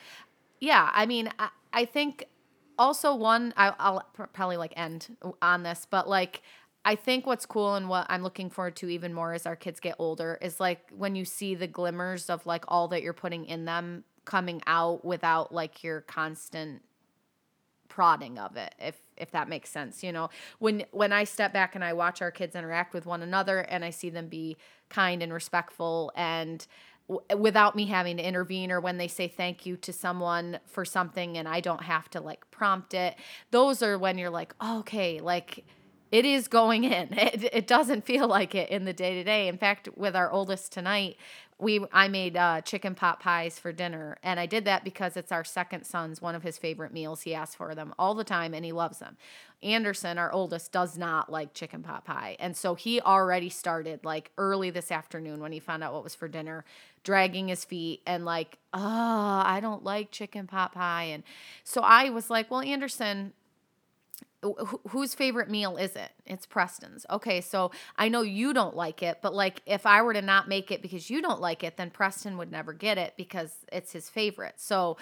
yeah, 0.60 0.90
I 0.92 1.06
mean, 1.06 1.30
I, 1.38 1.48
I 1.72 1.84
think 1.84 2.26
also 2.78 3.14
one, 3.14 3.52
I, 3.56 3.72
I'll 3.78 4.04
pr- 4.12 4.24
probably 4.24 4.56
like 4.56 4.72
end 4.76 5.16
on 5.40 5.62
this, 5.62 5.86
but 5.88 6.08
like, 6.08 6.42
I 6.84 6.96
think 6.96 7.26
what's 7.26 7.46
cool 7.46 7.74
and 7.74 7.88
what 7.88 8.06
I'm 8.08 8.22
looking 8.22 8.50
forward 8.50 8.76
to 8.76 8.88
even 8.88 9.14
more 9.14 9.32
as 9.34 9.46
our 9.46 9.56
kids 9.56 9.78
get 9.78 9.94
older 9.98 10.38
is 10.42 10.58
like 10.58 10.80
when 10.90 11.14
you 11.14 11.24
see 11.24 11.54
the 11.54 11.66
glimmers 11.68 12.28
of 12.28 12.44
like 12.44 12.64
all 12.68 12.88
that 12.88 13.02
you're 13.02 13.12
putting 13.12 13.44
in 13.46 13.64
them 13.64 14.04
coming 14.24 14.62
out 14.66 15.04
without 15.04 15.52
like 15.52 15.82
your 15.82 16.00
constant 16.00 16.82
prodding 17.88 18.38
of 18.38 18.56
it 18.56 18.74
if 18.78 19.02
if 19.18 19.30
that 19.32 19.48
makes 19.48 19.68
sense 19.68 20.02
you 20.02 20.10
know? 20.12 20.30
When 20.58 20.84
when 20.92 21.12
i 21.12 21.24
step 21.24 21.52
back 21.52 21.74
and 21.74 21.84
i 21.84 21.92
watch 21.92 22.22
our 22.22 22.30
kids 22.30 22.56
interact 22.56 22.94
with 22.94 23.04
one 23.04 23.22
another 23.22 23.58
and 23.60 23.84
i 23.84 23.90
see 23.90 24.08
them 24.08 24.28
be 24.28 24.56
kind 24.88 25.22
and 25.22 25.32
respectful 25.32 26.10
and 26.16 26.66
w- 27.08 27.26
without 27.36 27.76
me 27.76 27.86
having 27.86 28.16
to 28.16 28.26
intervene 28.26 28.72
or 28.72 28.80
when 28.80 28.96
they 28.96 29.08
say 29.08 29.28
thank 29.28 29.66
you 29.66 29.76
to 29.76 29.92
someone 29.92 30.58
for 30.66 30.86
something 30.86 31.36
and 31.36 31.46
i 31.46 31.60
don't 31.60 31.82
have 31.82 32.08
to 32.10 32.20
like 32.20 32.50
prompt 32.50 32.94
it 32.94 33.14
those 33.50 33.82
are 33.82 33.98
when 33.98 34.16
you're 34.16 34.30
like 34.30 34.54
oh, 34.60 34.78
okay 34.78 35.20
like 35.20 35.64
it 36.12 36.26
is 36.26 36.46
going 36.46 36.84
in. 36.84 37.08
It, 37.22 37.44
it 37.52 37.66
doesn't 37.66 38.04
feel 38.04 38.28
like 38.28 38.54
it 38.54 38.68
in 38.68 38.84
the 38.84 38.92
day 38.92 39.14
to 39.14 39.24
day. 39.24 39.48
In 39.48 39.56
fact, 39.56 39.88
with 39.96 40.14
our 40.14 40.30
oldest 40.30 40.72
tonight, 40.72 41.16
we 41.58 41.80
I 41.92 42.08
made 42.08 42.36
uh, 42.36 42.60
chicken 42.60 42.94
pot 42.94 43.20
pies 43.20 43.58
for 43.58 43.72
dinner, 43.72 44.18
and 44.22 44.40
I 44.40 44.46
did 44.46 44.64
that 44.64 44.84
because 44.84 45.16
it's 45.16 45.30
our 45.30 45.44
second 45.44 45.84
son's 45.84 46.20
one 46.20 46.34
of 46.34 46.42
his 46.42 46.58
favorite 46.58 46.92
meals. 46.92 47.22
He 47.22 47.34
asks 47.34 47.54
for 47.54 47.74
them 47.74 47.94
all 47.98 48.14
the 48.14 48.24
time, 48.24 48.52
and 48.52 48.64
he 48.64 48.72
loves 48.72 48.98
them. 48.98 49.16
Anderson, 49.62 50.18
our 50.18 50.32
oldest, 50.32 50.72
does 50.72 50.98
not 50.98 51.30
like 51.30 51.54
chicken 51.54 51.82
pot 51.82 52.04
pie, 52.04 52.36
and 52.40 52.56
so 52.56 52.74
he 52.74 53.00
already 53.00 53.48
started 53.48 54.04
like 54.04 54.32
early 54.36 54.70
this 54.70 54.90
afternoon 54.90 55.40
when 55.40 55.52
he 55.52 55.60
found 55.60 55.84
out 55.84 55.94
what 55.94 56.02
was 56.02 56.16
for 56.16 56.26
dinner, 56.28 56.64
dragging 57.04 57.48
his 57.48 57.64
feet 57.64 58.02
and 58.06 58.24
like, 58.24 58.58
oh, 58.74 58.80
I 59.46 59.60
don't 59.62 59.84
like 59.84 60.10
chicken 60.10 60.48
pot 60.48 60.72
pie, 60.74 61.04
and 61.04 61.22
so 61.62 61.82
I 61.82 62.10
was 62.10 62.28
like, 62.28 62.50
well, 62.50 62.60
Anderson, 62.60 63.32
wh- 64.42 64.90
whose 64.90 65.14
favorite 65.14 65.50
meal 65.50 65.76
is 65.76 65.96
it? 65.96 66.10
It's 66.26 66.46
Preston's. 66.46 67.06
Okay, 67.10 67.40
so 67.40 67.70
I 67.96 68.08
know 68.08 68.22
you 68.22 68.52
don't 68.52 68.76
like 68.76 69.02
it, 69.02 69.18
but 69.22 69.34
like 69.34 69.62
if 69.66 69.86
I 69.86 70.02
were 70.02 70.14
to 70.14 70.22
not 70.22 70.48
make 70.48 70.70
it 70.70 70.82
because 70.82 71.10
you 71.10 71.22
don't 71.22 71.40
like 71.40 71.64
it, 71.64 71.76
then 71.76 71.90
Preston 71.90 72.36
would 72.38 72.50
never 72.50 72.72
get 72.72 72.98
it 72.98 73.14
because 73.16 73.54
it's 73.72 73.92
his 73.92 74.08
favorite. 74.08 74.54
So 74.56 74.96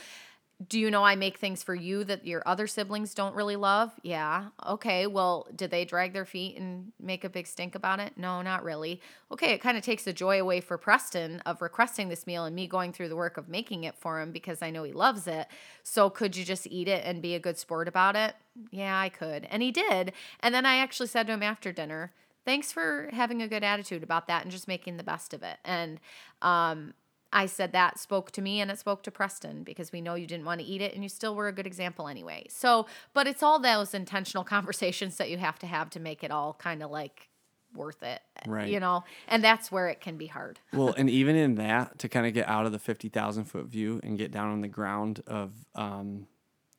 do 0.69 0.79
you 0.79 0.91
know 0.91 1.05
I 1.05 1.17
make 1.17 1.39
things 1.39 1.63
for 1.63 1.75
you 1.75 2.05
that 2.05 2.27
your 2.27 2.43
other 2.45 2.67
siblings 2.67 3.15
don't 3.15 3.35
really 3.35 3.57
love? 3.57 3.93
Yeah. 4.03 4.49
Okay. 4.67 5.07
Well, 5.07 5.47
did 5.57 5.71
they 5.71 5.87
drag 5.87 6.13
their 6.13 6.27
feet 6.27 6.59
and 6.59 6.93
make 7.01 7.25
a 7.25 7.31
big 7.31 7.47
stink 7.47 7.75
about 7.75 7.99
it? 7.99 8.13
No, 8.19 8.43
not 8.43 8.63
really. 8.63 9.01
Okay. 9.33 9.53
It 9.53 9.63
kind 9.63 9.79
of 9.79 9.83
takes 9.83 10.05
the 10.05 10.13
joy 10.13 10.39
away 10.39 10.61
for 10.61 10.77
Preston 10.77 11.41
of 11.47 11.63
requesting 11.63 12.11
this 12.11 12.27
meal 12.27 12.45
and 12.45 12.55
me 12.55 12.67
going 12.67 12.93
through 12.93 13.09
the 13.09 13.17
work 13.17 13.39
of 13.39 13.49
making 13.49 13.85
it 13.85 13.97
for 13.97 14.21
him 14.21 14.33
because 14.33 14.61
I 14.61 14.71
know 14.71 14.83
he 14.83 14.93
loves 14.93 15.27
it. 15.27 15.47
So 15.83 16.11
could 16.11 16.37
you 16.37 16.45
just 16.45 16.67
eat 16.67 16.89
it 16.89 17.05
and 17.07 17.23
be 17.23 17.35
a 17.35 17.41
good 17.41 17.57
sport 17.57 17.89
about 17.89 18.15
it? 18.15 18.35
Yeah, 18.71 18.99
I 18.99 19.09
could. 19.09 19.47
And 19.51 19.63
he 19.63 19.73
did. 19.73 20.13
And 20.41 20.55
then 20.55 20.67
I 20.67 20.77
actually 20.77 21.07
said 21.07 21.27
to 21.29 21.33
him 21.33 21.43
after 21.43 21.73
dinner, 21.73 22.13
thanks 22.45 22.71
for 22.71 23.09
having 23.15 23.41
a 23.41 23.49
good 23.49 23.65
attitude 23.65 24.03
about 24.03 24.27
that 24.27 24.43
and 24.43 24.51
just 24.53 24.69
making 24.69 24.99
the 24.99 25.05
best 25.05 25.33
of 25.33 25.43
it. 25.43 25.57
And, 25.65 26.01
um, 26.43 26.93
I 27.33 27.47
said 27.47 27.73
that 27.73 27.99
spoke 27.99 28.31
to 28.33 28.43
me 28.43 28.61
and 28.61 28.71
it 28.71 28.79
spoke 28.79 29.03
to 29.05 29.11
Preston 29.11 29.63
because 29.63 29.93
we 29.93 30.01
know 30.01 30.15
you 30.15 30.27
didn't 30.27 30.47
want 30.47 30.61
to 30.61 30.67
eat 30.67 30.81
it 30.81 30.95
and 30.95 31.03
you 31.03 31.09
still 31.09 31.35
were 31.35 31.49
a 31.49 31.53
good 31.53 31.67
example 31.67 32.09
anyway. 32.09 32.47
So, 32.49 32.87
but 33.15 33.27
it's 33.27 33.43
all 33.43 33.59
those 33.59 33.95
intentional 33.95 34.45
conversations 34.57 35.17
that 35.17 35.31
you 35.31 35.39
have 35.39 35.59
to 35.61 35.67
have 35.67 35.91
to 35.91 36.01
make 36.01 36.25
it 36.25 36.31
all 36.31 36.55
kind 36.55 36.83
of 36.83 36.91
like 36.91 37.29
worth 37.75 38.03
it. 38.03 38.21
Right. 38.47 38.69
You 38.69 38.81
know, 38.81 39.05
and 39.29 39.45
that's 39.45 39.71
where 39.71 39.89
it 39.89 40.01
can 40.01 40.17
be 40.17 40.27
hard. 40.27 40.59
well, 40.73 40.93
and 40.97 41.09
even 41.09 41.37
in 41.37 41.55
that, 41.57 41.99
to 42.01 42.09
kind 42.09 42.27
of 42.27 42.35
get 42.35 42.49
out 42.49 42.67
of 42.67 42.73
the 42.73 42.79
fifty 42.79 43.09
thousand 43.09 43.45
foot 43.45 43.67
view 43.67 44.01
and 44.03 44.19
get 44.19 44.33
down 44.33 44.51
on 44.51 44.61
the 44.61 44.69
ground 44.69 45.23
of 45.27 45.53
um, 45.75 46.27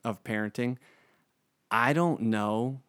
of 0.04 0.24
parenting, 0.24 0.78
I 1.70 1.94
don't 1.94 2.24
know 2.24 2.82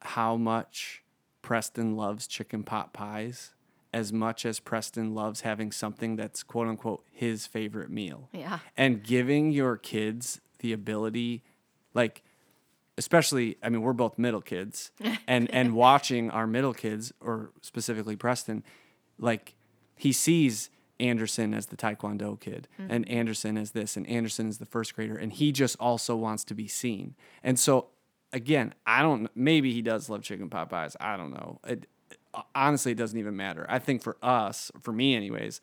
how 0.00 0.36
much 0.36 1.02
Preston 1.42 1.96
loves 1.96 2.26
chicken 2.26 2.62
pot 2.62 2.92
pies 2.92 3.52
as 3.96 4.12
much 4.12 4.44
as 4.44 4.60
Preston 4.60 5.14
loves 5.14 5.40
having 5.40 5.72
something 5.72 6.16
that's 6.16 6.42
quote 6.42 6.68
unquote 6.68 7.02
his 7.10 7.46
favorite 7.46 7.88
meal. 7.88 8.28
Yeah. 8.30 8.58
And 8.76 9.02
giving 9.02 9.52
your 9.52 9.78
kids 9.78 10.42
the 10.58 10.74
ability, 10.74 11.42
like, 11.94 12.22
especially, 12.98 13.56
I 13.62 13.70
mean, 13.70 13.80
we're 13.80 13.94
both 13.94 14.18
middle 14.18 14.42
kids, 14.42 14.90
and 15.26 15.50
and 15.50 15.74
watching 15.74 16.30
our 16.30 16.46
middle 16.46 16.74
kids, 16.74 17.14
or 17.22 17.52
specifically 17.62 18.16
Preston, 18.16 18.64
like 19.18 19.54
he 19.94 20.12
sees 20.12 20.68
Anderson 21.00 21.54
as 21.54 21.66
the 21.66 21.76
Taekwondo 21.76 22.38
kid, 22.38 22.68
mm-hmm. 22.78 22.92
and 22.92 23.08
Anderson 23.08 23.56
as 23.56 23.70
this, 23.70 23.96
and 23.96 24.06
Anderson 24.06 24.46
is 24.46 24.58
the 24.58 24.66
first 24.66 24.94
grader, 24.94 25.16
and 25.16 25.32
he 25.32 25.52
just 25.52 25.74
also 25.80 26.14
wants 26.14 26.44
to 26.44 26.54
be 26.54 26.68
seen. 26.68 27.14
And 27.42 27.58
so, 27.58 27.86
again, 28.30 28.74
I 28.86 29.00
don't. 29.00 29.30
Maybe 29.34 29.72
he 29.72 29.80
does 29.80 30.10
love 30.10 30.20
chicken 30.20 30.50
pot 30.50 30.68
pies. 30.68 30.98
I 31.00 31.16
don't 31.16 31.30
know. 31.30 31.60
It, 31.66 31.86
honestly, 32.54 32.92
it 32.92 32.98
doesn't 32.98 33.18
even 33.18 33.36
matter. 33.36 33.66
I 33.68 33.78
think 33.78 34.02
for 34.02 34.16
us, 34.22 34.70
for 34.80 34.92
me, 34.92 35.14
anyways, 35.14 35.60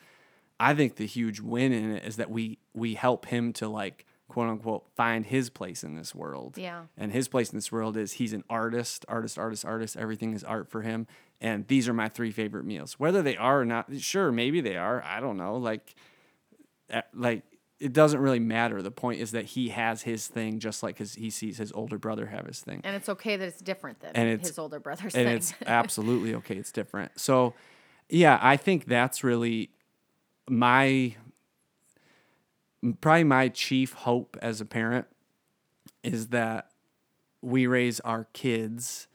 I 0.60 0.74
think 0.74 0.96
the 0.96 1.06
huge 1.06 1.40
win 1.40 1.72
in 1.72 1.92
it 1.92 2.06
is 2.06 2.18
that 2.18 2.30
we 2.30 2.60
we 2.74 2.96
help 2.96 3.26
him 3.26 3.54
to 3.54 3.68
like 3.68 4.06
quote 4.28 4.50
unquote 4.50 4.88
find 4.96 5.26
his 5.26 5.50
place 5.50 5.84
in 5.84 5.96
this 5.96 6.16
world. 6.16 6.58
Yeah. 6.58 6.84
And 6.98 7.12
his 7.12 7.28
place 7.28 7.52
in 7.52 7.58
this 7.58 7.72
world 7.72 7.98
is 7.98 8.14
he's 8.14 8.34
an 8.34 8.44
artist, 8.50 9.06
artist, 9.08 9.38
artist, 9.38 9.66
artist. 9.66 9.98
Everything 9.98 10.34
is 10.34 10.44
art 10.44 10.70
for 10.70 10.82
him. 10.82 11.08
And 11.42 11.68
these 11.68 11.90
are 11.90 11.94
my 11.94 12.10
three 12.10 12.32
favorite 12.32 12.66
meals. 12.66 13.00
Whether 13.00 13.22
they 13.22 13.36
are 13.36 13.62
or 13.62 13.66
not, 13.66 13.94
sure, 14.00 14.32
maybe 14.32 14.62
they 14.62 14.78
are. 14.78 15.04
I 15.04 15.20
don't 15.20 15.38
know. 15.38 15.58
Like, 15.58 15.94
uh, 16.92 17.02
like 17.14 17.44
it 17.84 17.92
doesn't 17.92 18.22
really 18.22 18.40
matter. 18.40 18.82
The 18.82 18.92
point 18.92 19.20
is 19.20 19.32
that 19.32 19.44
he 19.44 19.68
has 19.70 20.04
his 20.04 20.28
thing, 20.28 20.60
just 20.60 20.84
like 20.84 21.00
his, 21.00 21.16
he 21.16 21.30
sees 21.30 21.58
his 21.58 21.74
older 21.74 21.98
brother 21.98 22.28
have 22.28 22.46
his 22.46 22.62
thing 22.62 22.80
And 22.86 22.96
it's 22.96 23.10
okay 23.10 23.36
that 23.36 23.46
it's 23.46 23.62
different 23.62 24.00
than 24.00 24.12
And 24.16 24.40
his 24.40 24.58
older 24.58 24.80
brother's 24.80 25.14
and 25.14 25.28
thing. 25.28 25.36
it's 25.36 25.54
absolutely 25.68 26.34
okay. 26.36 26.56
It's 26.56 26.72
different. 26.72 27.12
So, 27.20 27.56
yeah, 28.08 28.40
I 28.42 28.56
think 28.56 28.86
that's 28.86 29.22
really 29.22 29.70
my 30.50 31.16
probably 33.02 33.26
my 33.26 33.50
chief 33.50 33.92
hope 33.92 34.38
as 34.42 34.62
a 34.62 34.66
parent 34.66 35.08
is 36.04 36.28
that 36.30 36.70
we 37.42 37.68
raise 37.68 38.00
our 38.02 38.28
kids 38.32 39.08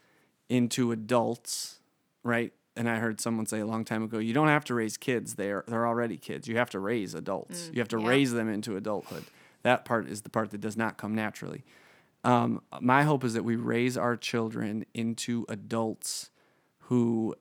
into 0.50 0.92
adults, 0.92 1.81
right? 2.22 2.52
And 2.79 2.88
I 2.88 2.97
heard 2.99 3.21
someone 3.21 3.47
say 3.47 3.59
a 3.59 3.67
long 3.67 3.85
time 3.85 4.05
ago, 4.05 4.19
you 4.19 4.33
don't 4.33 4.49
have 4.49 4.64
to 4.67 4.75
raise 4.75 4.97
kids; 4.97 5.35
they're 5.35 5.64
they're 5.67 5.87
already 5.87 6.17
kids. 6.17 6.47
You 6.47 6.57
have 6.59 6.71
to 6.71 6.79
raise 6.79 7.12
adults. 7.12 7.71
you 7.73 7.81
have 7.81 7.88
to 7.88 8.01
yeah. 8.01 8.07
raise 8.07 8.33
them 8.33 8.49
into 8.49 8.77
adulthood. 8.77 9.25
That 9.62 9.85
part 9.85 10.09
is 10.09 10.23
the 10.23 10.31
part 10.31 10.51
that 10.53 10.61
does 10.61 10.77
not 10.77 10.97
come 10.97 11.14
naturally. 11.14 11.64
Um, 12.25 12.62
my 12.81 13.03
hope 13.03 13.25
is 13.25 13.35
that 13.35 13.45
we 13.45 13.57
raise 13.57 13.97
our 13.97 14.17
children 14.17 14.87
into 14.95 15.45
adults 15.49 16.31
who 16.83 17.35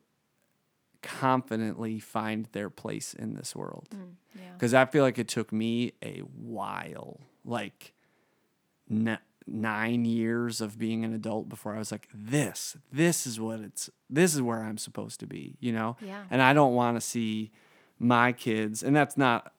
confidently 1.02 2.00
find 2.00 2.48
their 2.52 2.70
place 2.70 3.14
in 3.14 3.34
this 3.34 3.56
world. 3.56 3.88
yeah. 4.36 4.52
Because 4.54 4.74
I 4.74 4.86
feel 4.86 5.04
like 5.04 5.18
it 5.18 5.28
took 5.28 5.52
me 5.52 5.94
a 6.04 6.20
while, 6.20 7.22
like 7.46 7.94
nine 9.48 10.06
years 10.06 10.60
of 10.62 10.78
being 10.78 11.04
an 11.06 11.14
adult 11.14 11.48
before 11.50 11.74
I 11.76 11.80
was 11.80 11.92
like, 11.92 12.08
this, 12.14 12.76
this 12.92 13.26
is 13.26 13.40
what 13.40 13.60
it's, 13.62 13.90
this 14.10 14.36
is 14.36 14.42
where 14.42 14.62
I'm 14.64 14.78
supposed 14.78 15.20
to 15.22 15.26
be, 15.28 15.56
you 15.60 15.72
know? 15.72 15.96
Yeah. 16.02 16.24
And 16.30 16.42
I 16.42 16.54
don't 16.54 16.74
want 16.74 16.98
to 16.98 17.02
see 17.02 17.52
my 18.00 18.32
kids, 18.34 18.84
and 18.84 18.96
that's 18.96 19.18
not, 19.18 19.54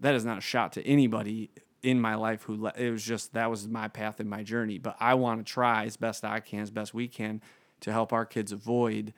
that 0.00 0.14
is 0.14 0.24
not 0.24 0.38
a 0.38 0.40
shot 0.40 0.72
to 0.72 0.86
anybody 0.86 1.50
in 1.82 2.00
my 2.00 2.14
life 2.14 2.42
who 2.44 2.56
le- 2.56 2.72
it 2.76 2.90
was 2.90 3.04
just 3.04 3.34
that 3.34 3.50
was 3.50 3.66
my 3.68 3.88
path 3.88 4.20
and 4.20 4.30
my 4.30 4.40
journey 4.44 4.78
but 4.78 4.94
i 5.00 5.14
want 5.14 5.44
to 5.44 5.52
try 5.52 5.84
as 5.84 5.96
best 5.96 6.24
i 6.24 6.38
can 6.38 6.60
as 6.60 6.70
best 6.70 6.94
we 6.94 7.08
can 7.08 7.40
to 7.80 7.90
help 7.90 8.12
our 8.12 8.24
kids 8.24 8.52
avoid 8.52 9.12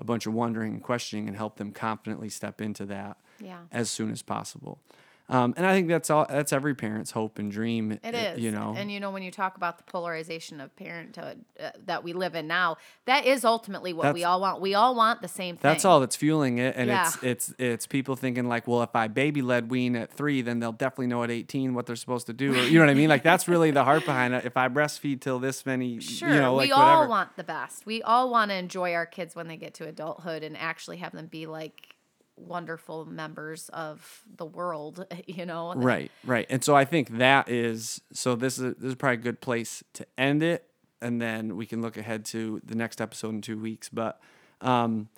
a 0.00 0.04
bunch 0.04 0.26
of 0.26 0.34
wondering 0.34 0.72
and 0.74 0.82
questioning 0.82 1.28
and 1.28 1.36
help 1.36 1.58
them 1.58 1.70
confidently 1.70 2.28
step 2.28 2.60
into 2.60 2.84
that 2.84 3.16
Yeah. 3.40 3.58
as 3.70 3.88
soon 3.88 4.10
as 4.10 4.20
possible 4.22 4.80
um, 5.28 5.52
and 5.56 5.66
i 5.66 5.72
think 5.72 5.88
that's 5.88 6.10
all 6.10 6.26
that's 6.28 6.52
every 6.52 6.74
parent's 6.74 7.10
hope 7.10 7.38
and 7.38 7.50
dream 7.52 7.92
It 7.92 8.14
uh, 8.14 8.18
is, 8.18 8.40
you 8.40 8.50
know 8.50 8.74
and 8.76 8.90
you 8.90 9.00
know 9.00 9.10
when 9.10 9.22
you 9.22 9.30
talk 9.30 9.56
about 9.56 9.78
the 9.78 9.84
polarization 9.84 10.60
of 10.60 10.74
parenthood 10.76 11.44
uh, 11.62 11.70
that 11.86 12.02
we 12.04 12.12
live 12.12 12.34
in 12.34 12.46
now, 12.46 12.76
that 13.06 13.26
is 13.26 13.44
ultimately 13.44 13.92
what 13.92 14.14
we 14.14 14.24
all 14.24 14.40
want. 14.40 14.60
We 14.60 14.74
all 14.74 14.94
want 14.94 15.20
the 15.22 15.28
same 15.28 15.56
thing. 15.56 15.60
that's 15.70 15.84
all 15.84 16.00
that's 16.00 16.16
fueling 16.16 16.58
it 16.58 16.74
and 16.76 16.88
Yeah. 16.88 17.08
it's 17.08 17.22
it's 17.22 17.54
it's 17.58 17.86
people 17.86 18.16
thinking 18.16 18.48
like 18.48 18.66
well 18.66 18.82
if 18.82 18.94
i 18.94 19.08
baby 19.08 19.42
led 19.42 19.70
wean 19.70 19.96
at 19.96 20.12
three 20.12 20.40
then 20.42 20.60
they'll 20.60 20.72
definitely 20.72 21.08
know 21.08 21.22
at 21.24 21.30
18 21.30 21.74
what 21.74 21.86
they're 21.86 21.96
supposed 21.96 22.26
to 22.26 22.32
do 22.32 22.52
or, 22.54 22.62
you 22.64 22.78
know 22.78 22.84
what 22.84 22.90
i 22.90 22.94
mean 22.94 23.08
like 23.08 23.22
that's 23.22 23.48
really 23.48 23.70
the 23.70 23.84
heart 23.84 24.04
behind 24.04 24.34
it 24.34 24.44
if 24.44 24.56
i 24.56 24.68
breastfeed 24.68 25.20
till 25.20 25.38
this 25.38 25.66
many 25.66 26.00
Sure, 26.00 26.28
you 26.28 26.40
know 26.40 26.54
like 26.54 26.68
we 26.68 26.72
whatever 26.72 27.02
all 27.02 27.08
want 27.08 27.36
the 27.36 27.44
best. 27.44 27.84
We 27.86 28.02
all 28.02 28.30
want 28.30 28.50
to 28.50 28.54
enjoy 28.56 28.94
our 28.94 29.06
kids 29.06 29.34
when 29.36 29.48
they 29.48 29.56
get 29.56 29.74
to 29.74 29.86
adulthood 29.86 30.42
and 30.42 30.56
actually 30.56 30.98
have 30.98 31.12
them 31.12 31.26
be 31.26 31.46
like 31.46 31.96
wonderful 32.38 33.04
members 33.04 33.68
of 33.70 34.22
the 34.36 34.46
world. 34.46 35.06
You 35.26 35.44
know, 35.46 35.74
Right, 35.74 36.10
right. 36.24 36.46
And 36.48 36.64
so 36.64 36.74
I 36.74 36.84
think 36.84 37.18
that 37.18 37.48
is 37.48 38.00
so 38.12 38.34
this 38.34 38.58
is 38.58 38.74
this 38.76 38.88
is 38.90 38.94
probably 38.94 39.14
a 39.14 39.22
good 39.22 39.40
place 39.40 39.82
to 39.94 40.06
end 40.16 40.42
it 40.42 40.64
and 41.00 41.20
then 41.22 41.56
we 41.56 41.64
can 41.66 41.80
look 41.82 41.96
ahead 41.96 42.24
to 42.26 42.60
the 42.64 42.74
next 42.74 43.00
episode 43.00 43.30
in 43.34 43.40
2 43.42 43.58
weeks, 43.58 43.88
but 43.88 44.20
um 44.60 45.08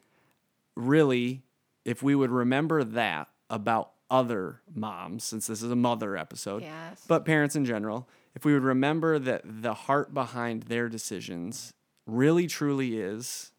really 0.77 1.43
if 1.85 2.03
we 2.03 2.15
would 2.15 2.31
remember 2.31 2.85
that 2.85 3.29
about 3.49 3.93
other 4.11 4.61
moms, 4.75 5.23
since 5.25 5.47
this 5.47 5.63
is 5.63 5.71
a 5.71 5.77
mother 5.77 6.17
episode, 6.17 6.63
Yes. 6.63 7.05
but 7.07 7.25
parents 7.25 7.55
in 7.57 7.65
general, 7.65 8.09
if 8.35 8.45
we 8.45 8.53
would 8.53 8.65
remember 8.65 9.19
that 9.19 9.43
the 9.45 9.75
heart 9.75 10.13
behind 10.13 10.65
their 10.65 10.89
decisions 10.89 11.73
really 12.07 12.47
truly 12.47 12.99
is 12.99 13.53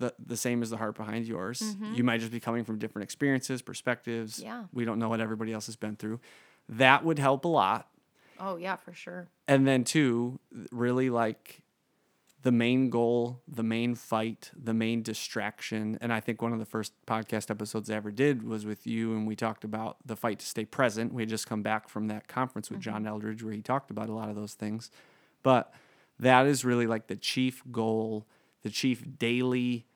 the, 0.00 0.14
the 0.24 0.36
same 0.36 0.62
as 0.62 0.70
the 0.70 0.78
heart 0.78 0.96
behind 0.96 1.26
yours. 1.26 1.60
Mm-hmm. 1.60 1.94
You 1.94 2.04
might 2.04 2.20
just 2.20 2.32
be 2.32 2.40
coming 2.40 2.64
from 2.64 2.78
different 2.78 3.04
experiences, 3.04 3.62
perspectives. 3.62 4.40
Yeah. 4.40 4.64
We 4.72 4.84
don't 4.84 4.98
know 4.98 5.08
what 5.08 5.20
everybody 5.20 5.52
else 5.52 5.66
has 5.66 5.76
been 5.76 5.94
through. 5.94 6.20
That 6.68 7.04
would 7.04 7.18
help 7.18 7.44
a 7.44 7.48
lot. 7.48 7.88
oh 8.40 8.56
yeah, 8.56 8.76
for 8.76 8.92
sure. 8.92 9.28
And 9.46 9.66
then, 9.66 9.84
two, 9.84 10.40
really 10.72 11.10
like 11.10 11.62
the 12.42 12.52
main 12.52 12.88
goal, 12.88 13.42
the 13.46 13.62
main 13.62 13.94
fight, 13.94 14.50
the 14.56 14.72
main 14.72 15.02
distraction. 15.02 15.98
And 16.00 16.12
I 16.12 16.20
think 16.20 16.40
one 16.40 16.54
of 16.54 16.58
the 16.58 16.64
first 16.64 16.94
podcast 17.06 17.50
episodes 17.50 17.90
I 17.90 17.96
ever 17.96 18.10
did 18.10 18.42
was 18.42 18.64
with 18.64 18.86
you, 18.86 19.12
and 19.12 19.26
we 19.26 19.36
talked 19.36 19.62
about 19.62 19.98
the 20.06 20.16
fight 20.16 20.38
to 20.38 20.46
stay 20.46 20.64
present. 20.64 21.12
We 21.12 21.22
had 21.22 21.28
just 21.28 21.46
come 21.46 21.62
back 21.62 21.88
from 21.88 22.08
that 22.08 22.28
conference 22.28 22.70
with 22.70 22.80
John 22.80 23.04
mm-hmm. 23.04 23.12
Eldredge 23.12 23.42
where 23.42 23.52
he 23.52 23.60
talked 23.60 23.90
about 23.90 24.08
a 24.08 24.14
lot 24.14 24.30
of 24.30 24.36
those 24.36 24.54
things. 24.54 24.90
But 25.42 25.74
that 26.18 26.46
is 26.46 26.64
really 26.64 26.86
like 26.86 27.08
the 27.08 27.16
chief 27.16 27.62
goal, 27.70 28.26
the 28.62 28.70
chief 28.70 29.04
daily, 29.18 29.86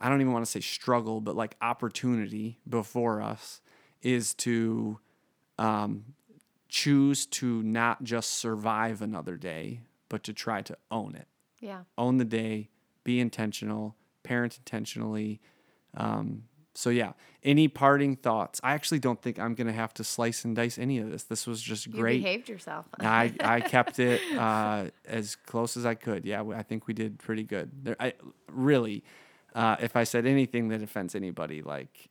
I 0.00 0.08
don't 0.08 0.20
even 0.20 0.32
want 0.32 0.44
to 0.44 0.50
say 0.50 0.60
struggle, 0.60 1.20
but 1.20 1.36
like 1.36 1.56
opportunity 1.60 2.58
before 2.68 3.20
us 3.20 3.60
is 4.02 4.34
to 4.34 4.98
um, 5.58 6.04
choose 6.68 7.26
to 7.26 7.62
not 7.62 8.02
just 8.02 8.34
survive 8.34 9.02
another 9.02 9.36
day, 9.36 9.80
but 10.08 10.24
to 10.24 10.32
try 10.32 10.62
to 10.62 10.76
own 10.90 11.14
it. 11.14 11.28
Yeah. 11.60 11.82
Own 11.98 12.16
the 12.16 12.24
day, 12.24 12.70
be 13.04 13.20
intentional, 13.20 13.96
parent 14.22 14.56
intentionally. 14.56 15.40
Um, 15.94 16.44
so, 16.74 16.90
yeah, 16.90 17.12
any 17.42 17.68
parting 17.68 18.16
thoughts? 18.16 18.60
I 18.62 18.74
actually 18.74 19.00
don't 19.00 19.20
think 19.20 19.38
I'm 19.38 19.54
going 19.54 19.66
to 19.66 19.72
have 19.72 19.92
to 19.94 20.04
slice 20.04 20.44
and 20.44 20.54
dice 20.54 20.78
any 20.78 20.98
of 20.98 21.10
this. 21.10 21.24
This 21.24 21.46
was 21.46 21.60
just 21.60 21.86
You 21.86 21.92
great. 21.94 22.22
behaved 22.22 22.48
yourself. 22.48 22.86
I, 23.00 23.32
I 23.40 23.60
kept 23.74 23.98
it 23.98 24.20
uh, 24.36 24.86
as 25.04 25.36
close 25.36 25.76
as 25.76 25.84
I 25.84 25.94
could. 25.94 26.24
Yeah, 26.24 26.42
I 26.54 26.62
think 26.62 26.86
we 26.86 26.94
did 26.94 27.18
pretty 27.18 27.42
good. 27.42 27.70
There, 27.84 27.96
I 27.98 28.14
really, 28.48 29.02
uh, 29.54 29.76
if 29.80 29.96
I 29.96 30.04
said 30.04 30.26
anything 30.26 30.68
that 30.68 30.82
offends 30.82 31.14
anybody, 31.14 31.62
like, 31.62 32.08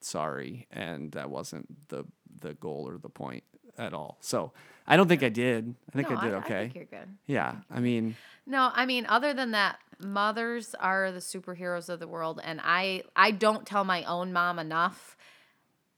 sorry, 0.00 0.66
and 0.70 1.12
that 1.12 1.30
wasn't 1.30 1.88
the 1.88 2.04
the 2.40 2.54
goal 2.54 2.86
or 2.86 2.98
the 2.98 3.08
point 3.08 3.42
at 3.78 3.94
all. 3.94 4.18
So 4.20 4.52
I 4.86 4.96
don't 4.96 5.08
think 5.08 5.22
I 5.22 5.28
did. 5.30 5.74
I 5.92 5.96
think 5.96 6.10
no, 6.10 6.16
I 6.16 6.24
did 6.24 6.34
I, 6.34 6.36
okay. 6.38 6.62
think 6.72 6.74
you're 6.74 6.84
good. 7.00 7.08
yeah, 7.26 7.56
I 7.70 7.80
mean, 7.80 8.14
No, 8.46 8.70
I 8.74 8.86
mean, 8.86 9.06
other 9.08 9.34
than 9.34 9.50
that, 9.52 9.78
mothers 9.98 10.74
are 10.78 11.10
the 11.10 11.18
superheroes 11.20 11.88
of 11.88 11.98
the 12.00 12.08
world, 12.08 12.40
and 12.42 12.60
I 12.62 13.02
I 13.14 13.30
don't 13.32 13.66
tell 13.66 13.84
my 13.84 14.04
own 14.04 14.32
mom 14.32 14.58
enough. 14.58 15.16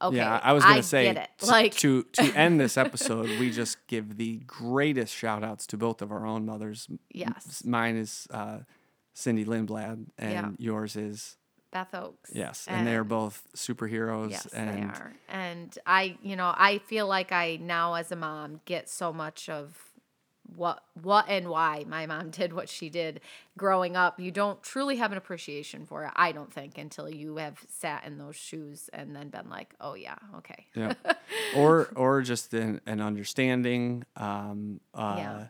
Okay, 0.00 0.16
yeah, 0.16 0.40
I 0.42 0.52
was 0.52 0.62
gonna 0.62 0.76
I 0.76 0.80
say 0.82 1.12
t- 1.12 1.46
Like, 1.46 1.74
to 1.76 2.04
to 2.04 2.22
end 2.36 2.60
this 2.60 2.76
episode, 2.76 3.28
we 3.40 3.50
just 3.50 3.84
give 3.88 4.16
the 4.16 4.36
greatest 4.46 5.12
shout 5.14 5.42
outs 5.42 5.66
to 5.68 5.76
both 5.76 6.00
of 6.02 6.12
our 6.12 6.24
own 6.24 6.46
mothers. 6.46 6.88
Yes. 7.10 7.64
mine 7.64 7.96
is 7.96 8.28
uh, 8.30 8.58
Cindy 9.12 9.44
Lindblad, 9.44 10.06
and 10.16 10.32
Yeah. 10.32 10.50
yours 10.58 10.94
is 10.94 11.36
Beth 11.72 11.92
Oaks. 11.94 12.30
Yes, 12.32 12.64
and, 12.68 12.86
they 12.86 12.94
are 12.94 13.02
both 13.04 13.46
superheroes. 13.56 14.30
Yes, 14.30 14.46
and 14.46 14.70
they 14.78 14.82
are. 14.82 15.12
And 15.28 15.76
I, 15.84 16.16
you 16.22 16.36
know, 16.36 16.54
I 16.56 16.78
feel 16.78 17.08
like 17.08 17.32
I 17.32 17.58
now 17.60 17.94
as 17.94 18.12
a 18.12 18.16
mom 18.16 18.60
get 18.64 18.88
so 18.88 19.12
much 19.12 19.48
of 19.48 19.87
what 20.56 20.82
what 21.00 21.26
and 21.28 21.48
why 21.48 21.84
my 21.86 22.06
mom 22.06 22.30
did 22.40 22.52
what 22.52 22.68
she 22.68 22.88
did 22.88 23.20
growing 23.56 23.96
up. 23.96 24.18
You 24.18 24.30
don't 24.30 24.62
truly 24.62 24.96
have 24.96 25.12
an 25.12 25.18
appreciation 25.18 25.84
for 25.86 26.04
it, 26.04 26.12
I 26.16 26.32
don't 26.32 26.52
think, 26.52 26.78
until 26.78 27.08
you 27.08 27.36
have 27.36 27.58
sat 27.68 28.04
in 28.04 28.18
those 28.18 28.36
shoes 28.36 28.88
and 28.92 29.14
then 29.14 29.28
been 29.28 29.48
like, 29.50 29.74
"Oh 29.80 29.94
yeah, 29.94 30.16
okay." 30.38 30.66
yeah, 30.74 30.94
or 31.56 31.88
or 31.94 32.22
just 32.22 32.54
an, 32.54 32.80
an 32.86 33.00
understanding. 33.00 34.04
Um, 34.16 34.80
uh, 34.94 35.14
Yeah. 35.18 35.44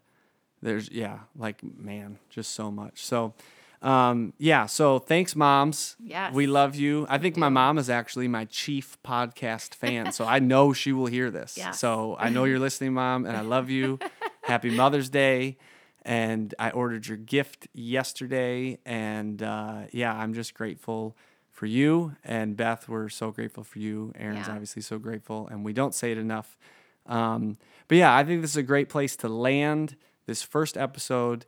There's 0.60 0.90
yeah, 0.90 1.20
like 1.36 1.62
man, 1.62 2.18
just 2.30 2.52
so 2.52 2.70
much. 2.70 3.04
So. 3.04 3.34
Um, 3.80 4.32
yeah, 4.38 4.66
so 4.66 4.98
thanks, 4.98 5.36
moms. 5.36 5.94
Yes. 6.00 6.34
We 6.34 6.48
love 6.48 6.74
you. 6.74 7.06
I 7.08 7.18
think 7.18 7.36
my 7.36 7.48
mom 7.48 7.78
is 7.78 7.88
actually 7.88 8.26
my 8.26 8.44
chief 8.46 8.98
podcast 9.06 9.72
fan, 9.72 10.10
so 10.10 10.24
I 10.24 10.40
know 10.40 10.72
she 10.72 10.90
will 10.90 11.06
hear 11.06 11.30
this. 11.30 11.56
Yes. 11.56 11.78
So 11.78 12.16
I 12.18 12.28
know 12.28 12.42
you're 12.42 12.58
listening, 12.58 12.94
mom, 12.94 13.24
and 13.24 13.36
I 13.36 13.42
love 13.42 13.70
you. 13.70 14.00
Happy 14.48 14.70
Mother's 14.70 15.10
Day. 15.10 15.58
And 16.06 16.54
I 16.58 16.70
ordered 16.70 17.06
your 17.06 17.18
gift 17.18 17.68
yesterday. 17.74 18.78
And 18.86 19.42
uh, 19.42 19.82
yeah, 19.92 20.14
I'm 20.14 20.32
just 20.32 20.54
grateful 20.54 21.16
for 21.52 21.66
you. 21.66 22.16
And 22.24 22.56
Beth, 22.56 22.88
we're 22.88 23.10
so 23.10 23.30
grateful 23.30 23.62
for 23.62 23.78
you. 23.78 24.14
Erin's 24.18 24.46
Yeah. 24.46 24.54
obviously 24.54 24.80
so 24.80 24.98
grateful. 24.98 25.48
And 25.48 25.66
we 25.66 25.74
don't 25.74 25.94
say 25.94 26.12
it 26.12 26.16
enough. 26.18 26.56
Um, 27.04 27.58
but 27.88 27.98
yeah, 27.98 28.16
I 28.16 28.24
think 28.24 28.40
this 28.40 28.52
is 28.52 28.56
a 28.56 28.62
great 28.62 28.88
place 28.88 29.16
to 29.16 29.28
land 29.28 29.96
this 30.24 30.42
first 30.42 30.78
episode. 30.78 31.44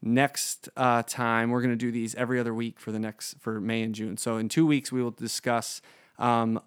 Next 0.00 0.68
uh, 0.76 1.02
time, 1.04 1.50
we're 1.50 1.60
going 1.62 1.70
to 1.70 1.76
do 1.76 1.90
these 1.90 2.14
every 2.14 2.38
other 2.38 2.54
week 2.54 2.78
for 2.78 2.92
the 2.92 3.00
next 3.00 3.34
for 3.40 3.60
May 3.60 3.82
and 3.82 3.96
June. 3.96 4.16
So 4.16 4.36
in 4.36 4.48
two 4.48 4.64
weeks, 4.66 4.92
we 4.92 5.02
will 5.02 5.10
discuss 5.12 5.82
um, 6.20 6.60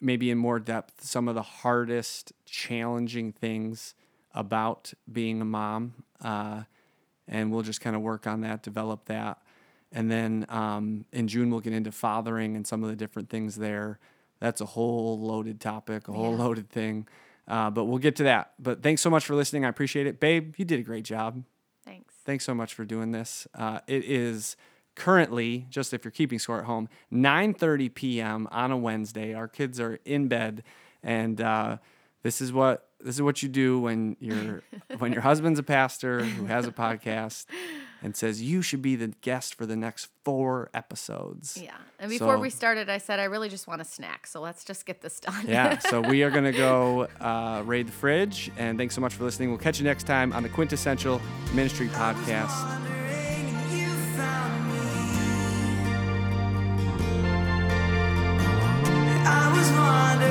maybe 0.00 0.30
in 0.30 0.38
more 0.38 0.60
depth 0.60 1.02
some 1.04 1.26
of 1.26 1.34
the 1.34 1.42
hardest, 1.42 2.32
challenging 2.44 3.32
things 3.32 3.94
about 4.38 4.92
being 5.10 5.40
a 5.40 5.44
mom, 5.44 5.92
uh, 6.22 6.62
and 7.26 7.50
we'll 7.52 7.62
just 7.62 7.80
kind 7.80 7.94
of 7.96 8.02
work 8.02 8.26
on 8.26 8.40
that, 8.42 8.62
develop 8.62 9.04
that, 9.06 9.38
and 9.92 10.10
then 10.10 10.46
um, 10.48 11.04
in 11.12 11.26
June 11.28 11.50
we'll 11.50 11.60
get 11.60 11.72
into 11.72 11.90
fathering 11.92 12.54
and 12.56 12.66
some 12.66 12.82
of 12.84 12.88
the 12.90 12.96
different 12.96 13.28
things 13.28 13.56
there. 13.56 13.98
That's 14.40 14.60
a 14.60 14.66
whole 14.66 15.18
loaded 15.18 15.60
topic, 15.60 16.06
a 16.08 16.12
whole 16.12 16.32
Yeah. 16.36 16.44
loaded 16.44 16.70
thing. 16.70 17.08
Uh, 17.48 17.70
but 17.70 17.84
we'll 17.86 17.98
get 17.98 18.14
to 18.16 18.22
that. 18.24 18.52
But 18.58 18.82
thanks 18.82 19.00
so 19.02 19.08
much 19.10 19.24
for 19.24 19.34
listening. 19.34 19.64
I 19.64 19.68
appreciate 19.68 20.06
it, 20.06 20.20
babe. 20.20 20.54
You 20.58 20.64
did 20.66 20.78
a 20.78 20.82
great 20.82 21.04
job 21.04 21.42
Thanks. 21.84 22.14
thanks 22.26 22.44
so 22.44 22.54
much 22.54 22.74
for 22.74 22.84
doing 22.84 23.10
this. 23.12 23.48
Uh, 23.54 23.80
it 23.86 24.04
is 24.04 24.54
currently, 24.94 25.66
just 25.70 25.94
if 25.94 26.04
you're 26.04 26.12
keeping 26.12 26.38
score 26.38 26.58
at 26.58 26.66
home, 26.66 26.88
9:30 27.12 27.94
p.m. 27.94 28.46
on 28.50 28.70
a 28.70 28.76
Wednesday. 28.76 29.32
Our 29.32 29.48
kids 29.48 29.80
are 29.80 29.98
in 30.04 30.28
bed, 30.28 30.62
and 31.02 31.40
uh, 31.40 31.78
this 32.22 32.40
is 32.42 32.52
what 32.52 32.87
this 33.00 33.14
is 33.14 33.22
what 33.22 33.42
you 33.42 33.48
do 33.48 33.80
when 33.80 34.16
your 34.20 34.62
when 34.98 35.12
your 35.12 35.22
husband's 35.22 35.58
a 35.58 35.62
pastor 35.62 36.24
who 36.24 36.46
has 36.46 36.66
a 36.66 36.72
podcast 36.72 37.46
and 38.02 38.16
says 38.16 38.42
you 38.42 38.62
should 38.62 38.82
be 38.82 38.96
the 38.96 39.08
guest 39.20 39.54
for 39.54 39.66
the 39.66 39.76
next 39.76 40.08
four 40.24 40.70
episodes. 40.74 41.58
Yeah. 41.60 41.74
And 41.98 42.10
before 42.10 42.36
so, 42.36 42.40
we 42.40 42.50
started, 42.50 42.88
I 42.88 42.98
said 42.98 43.18
I 43.18 43.24
really 43.24 43.48
just 43.48 43.66
want 43.66 43.80
a 43.80 43.84
snack, 43.84 44.26
so 44.26 44.40
let's 44.40 44.64
just 44.64 44.86
get 44.86 45.00
this 45.00 45.20
done. 45.20 45.46
yeah. 45.46 45.78
So 45.78 46.00
we 46.00 46.22
are 46.22 46.30
gonna 46.30 46.52
go 46.52 47.08
uh, 47.20 47.62
raid 47.64 47.88
the 47.88 47.92
fridge, 47.92 48.50
and 48.56 48.78
thanks 48.78 48.94
so 48.94 49.00
much 49.00 49.14
for 49.14 49.24
listening. 49.24 49.50
We'll 49.50 49.58
catch 49.58 49.78
you 49.78 49.84
next 49.84 50.04
time 50.04 50.32
on 50.32 50.42
the 50.42 50.48
Quintessential 50.48 51.20
Ministry 51.54 51.88
Podcast. 51.88 52.48
I 59.30 59.52
was 59.54 59.70
wondering 59.72 60.27